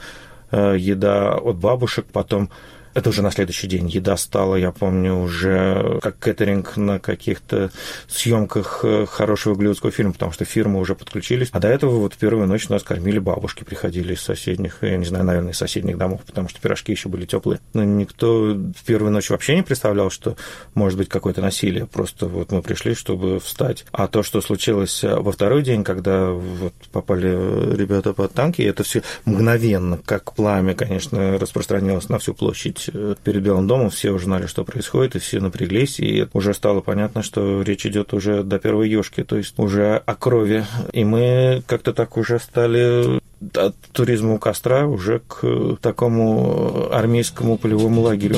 э, 0.52 0.76
еда 0.78 1.36
от 1.36 1.58
бабушек, 1.58 2.06
потом 2.12 2.50
Это 2.98 3.10
уже 3.10 3.22
на 3.22 3.30
следующий 3.30 3.68
день 3.68 3.88
еда 3.88 4.18
стала, 4.18 4.56
я 4.56 4.72
помню, 4.72 5.14
уже 5.20 6.00
как 6.02 6.18
кэтеринг 6.18 6.78
на 6.78 6.98
каких-то 6.98 7.70
съемках 8.08 8.80
э, 8.82 9.06
хорошего 9.06 9.54
голливудского 9.54 9.92
фильма, 9.92 10.14
потому 10.14 10.32
что 10.32 10.46
фирмы 10.46 10.80
уже 10.80 10.96
подключились. 10.96 11.50
А 11.52 11.60
до 11.60 11.68
этого 11.68 12.00
вот 12.00 12.16
первую 12.16 12.48
ночь 12.48 12.70
нас 12.70 12.82
кормили 12.82 13.20
бабушки, 13.20 13.64
приходили 13.64 14.16
из 14.16 14.22
соседних, 14.22 14.80
я 14.82 14.98
не 14.98 15.06
знаю, 15.06 15.26
наверное, 15.26 15.52
из 15.52 15.58
соседних 15.58 16.00
домов, 16.00 16.22
потому 16.26 16.50
что 16.50 16.60
пирожки 16.60 16.92
еще 16.92 17.08
были 17.08 17.28
теплые. 17.28 17.60
Но 17.74 17.84
никто 17.84 18.56
в 18.56 18.84
первую 18.84 19.12
ночь 19.12 19.30
вообще 19.30 19.54
не 19.54 19.62
представлял, 19.62 20.10
что 20.10 20.36
может 20.74 20.98
быть 20.98 21.08
какое-то 21.08 21.40
насилие. 21.42 21.86
Просто 21.86 22.26
вот 22.26 22.52
мы 22.52 22.64
пришли, 22.64 22.96
чтобы 22.96 23.40
встать. 23.40 23.86
А 23.92 24.08
то, 24.08 24.24
что 24.24 24.42
случилось 24.42 25.04
э, 25.04 25.16
во 25.16 25.32
второй 25.32 25.62
день, 25.62 25.84
когда 25.84 26.32
вот 26.32 26.74
попали 26.92 27.28
ребята 27.76 28.14
под 28.14 28.34
танки, 28.34 28.64
это 28.64 28.82
все 28.82 29.04
мгновенно, 29.26 30.00
как 30.04 30.34
пламя, 30.34 30.74
конечно, 30.74 31.38
распространилось 31.38 32.10
на 32.10 32.18
всю 32.18 32.34
площадь 32.34 32.87
э, 32.94 33.16
перед 33.24 33.42
Белым 33.42 33.68
домом. 33.68 33.90
Все 33.90 34.12
уже 34.12 34.26
знали, 34.26 34.46
что 34.46 34.64
происходит, 34.64 35.16
и 35.16 35.20
все 35.20 35.40
напряглись, 35.40 36.00
и 36.00 36.28
уже 36.34 36.54
стало 36.54 36.82
понятно, 36.82 37.24
что 37.24 37.62
речь 37.62 37.86
идет 37.86 38.14
уже 38.14 38.44
до 38.44 38.60
первой 38.60 38.90
ёшки, 38.90 39.24
то 39.24 39.38
есть 39.38 39.58
уже 39.60 40.02
о 40.06 40.16
крови. 40.16 40.66
И 40.94 41.04
мы 41.04 41.64
как-то 41.68 41.94
так 41.94 42.18
уже 42.18 42.40
стали 42.40 43.20
от 43.56 43.76
туризма 43.94 44.34
у 44.34 44.38
костра 44.40 44.86
уже 44.86 45.20
к 45.20 45.78
такому 45.82 46.90
армейскому 46.92 47.58
полевому 47.58 48.02
лагерю. 48.02 48.38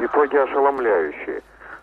Итоги 0.00 0.36
ошеломляющие. 0.36 1.42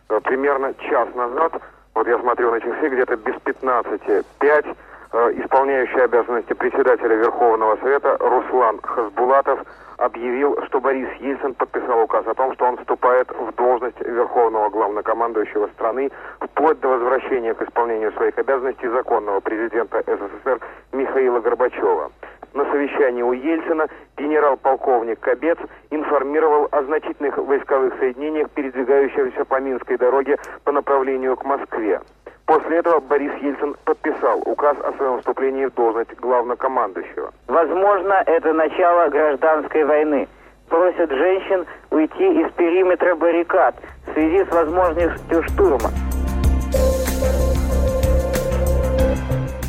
Э, 0.09 0.19
примерно 0.23 0.73
час 0.89 1.07
назад, 1.15 1.53
вот 1.93 2.07
я 2.07 2.19
смотрю 2.19 2.51
на 2.51 2.59
часы, 2.59 2.89
где-то 2.89 3.15
без 3.17 3.35
15, 3.43 4.01
5 4.39 4.65
Э, 4.65 4.73
исполняющий 5.11 5.99
обязанности 5.99 6.53
председателя 6.53 7.15
Верховного 7.15 7.75
Совета 7.77 8.17
Руслан 8.19 8.79
Хасбулатов 8.81 9.59
объявил, 9.97 10.57
что 10.65 10.79
Борис 10.79 11.09
Ельцин 11.19 11.53
подписал 11.53 12.01
указ 12.01 12.25
о 12.27 12.33
том, 12.33 12.53
что 12.53 12.65
он 12.65 12.77
вступает 12.77 13.29
в 13.31 13.53
должность 13.55 13.99
Верховного 13.99 14.69
главнокомандующего 14.69 15.67
страны 15.75 16.09
вплоть 16.39 16.79
до 16.79 16.87
возвращения 16.89 17.53
к 17.53 17.61
исполнению 17.61 18.11
своих 18.13 18.37
обязанностей 18.37 18.87
законного 18.87 19.41
президента 19.41 20.03
СССР 20.07 20.59
Михаила 20.91 21.39
Горбачева. 21.39 22.11
На 22.53 22.65
совещании 22.65 23.21
у 23.21 23.31
Ельцина 23.31 23.87
генерал-полковник 24.17 25.19
Кобец 25.19 25.57
информировал 25.89 26.67
о 26.71 26.83
значительных 26.83 27.37
войсковых 27.37 27.93
соединениях, 27.99 28.49
передвигающихся 28.51 29.45
по 29.45 29.59
Минской 29.61 29.97
дороге 29.97 30.37
по 30.63 30.71
направлению 30.71 31.37
к 31.37 31.45
Москве. 31.45 32.01
После 32.51 32.79
этого 32.79 32.99
Борис 32.99 33.31
Ельцин 33.41 33.77
подписал 33.85 34.41
указ 34.43 34.75
о 34.83 34.91
своем 34.97 35.19
вступлении 35.19 35.67
в 35.67 35.73
должность 35.73 36.13
главнокомандующего. 36.19 37.31
Возможно, 37.47 38.21
это 38.25 38.51
начало 38.51 39.07
гражданской 39.07 39.85
войны. 39.85 40.27
Просят 40.67 41.09
женщин 41.11 41.65
уйти 41.91 42.41
из 42.41 42.51
периметра 42.55 43.15
баррикад 43.15 43.75
в 44.05 44.11
связи 44.11 44.43
с 44.43 44.51
возможностью 44.53 45.43
штурма. 45.43 45.91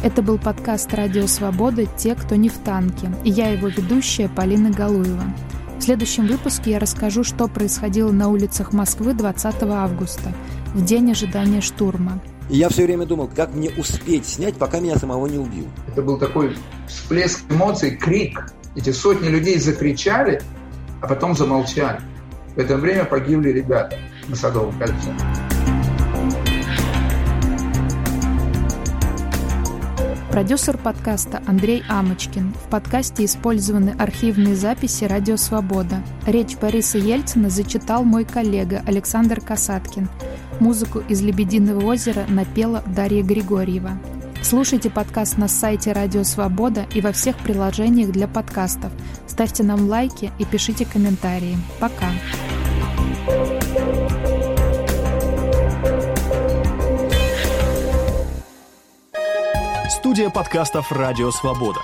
Это 0.03 0.21
был 0.21 0.41
подкаст 0.41 0.93
«Радио 0.93 1.29
Свобода. 1.29 1.83
Те, 1.97 2.17
кто 2.17 2.35
не 2.35 2.49
в 2.49 2.59
танке». 2.65 3.07
И 3.23 3.31
я 3.31 3.51
его 3.53 3.69
ведущая 3.69 4.29
Полина 4.29 4.73
Галуева. 4.77 5.23
В 5.79 5.83
следующем 5.83 6.27
выпуске 6.27 6.73
я 6.73 6.81
расскажу, 6.81 7.23
что 7.23 7.47
происходило 7.47 8.11
на 8.11 8.29
улицах 8.29 8.73
Москвы 8.73 9.15
20 9.15 9.63
августа, 9.71 10.31
в 10.75 10.85
день 10.85 11.13
ожидания 11.13 11.61
штурма. 11.61 12.19
И 12.53 12.57
я 12.57 12.69
все 12.69 12.85
время 12.85 13.07
думал, 13.07 13.31
как 13.35 13.55
мне 13.55 13.71
успеть 13.79 14.29
снять, 14.29 14.57
пока 14.57 14.79
меня 14.79 14.99
самого 14.99 15.27
не 15.27 15.39
убьют. 15.39 15.69
Это 15.89 16.03
был 16.03 16.19
такой 16.19 16.55
всплеск 16.87 17.51
эмоций, 17.51 17.97
крик. 17.97 18.53
Эти 18.77 18.91
сотни 18.91 19.29
людей 19.29 19.59
закричали, 19.59 20.43
а 21.01 21.09
потом 21.09 21.35
замолчали. 21.35 22.03
В 22.55 22.59
это 22.59 22.77
время 22.77 23.07
погибли 23.07 23.49
ребята 23.49 23.97
на 24.29 24.37
Садовом 24.37 24.79
кольце. 24.79 25.15
Продюсер 30.31 30.77
подкаста 30.77 31.43
Андрей 31.47 31.83
Амочкин. 31.89 32.53
В 32.53 32.71
подкасте 32.71 33.25
использованы 33.25 33.95
архивные 33.99 34.57
записи 34.57 35.05
«Радио 35.05 35.39
Свобода». 35.39 36.03
Речь 36.27 36.59
Бориса 36.59 36.99
Ельцина 36.99 37.49
зачитал 37.49 38.05
мой 38.05 38.27
коллега 38.27 38.83
Александр 38.87 39.41
Касаткин. 39.41 40.11
Музыку 40.63 41.03
из 41.09 41.21
«Лебединого 41.21 41.85
озера» 41.85 42.25
напела 42.29 42.85
Дарья 42.87 43.25
Григорьева. 43.25 43.99
Слушайте 44.43 44.91
подкаст 44.91 45.37
на 45.37 45.49
сайте 45.49 45.91
Радио 45.91 46.23
Свобода 46.23 46.87
и 46.95 47.01
во 47.01 47.11
всех 47.11 47.37
приложениях 47.39 48.13
для 48.13 48.29
подкастов. 48.29 48.93
Ставьте 49.27 49.65
нам 49.65 49.89
лайки 49.89 50.31
и 50.39 50.45
пишите 50.45 50.87
комментарии. 50.87 51.59
Пока! 51.81 52.13
Студия 59.91 60.31
подкастов 60.31 60.93
«Радио 60.93 61.33
Свобода». 61.33 61.81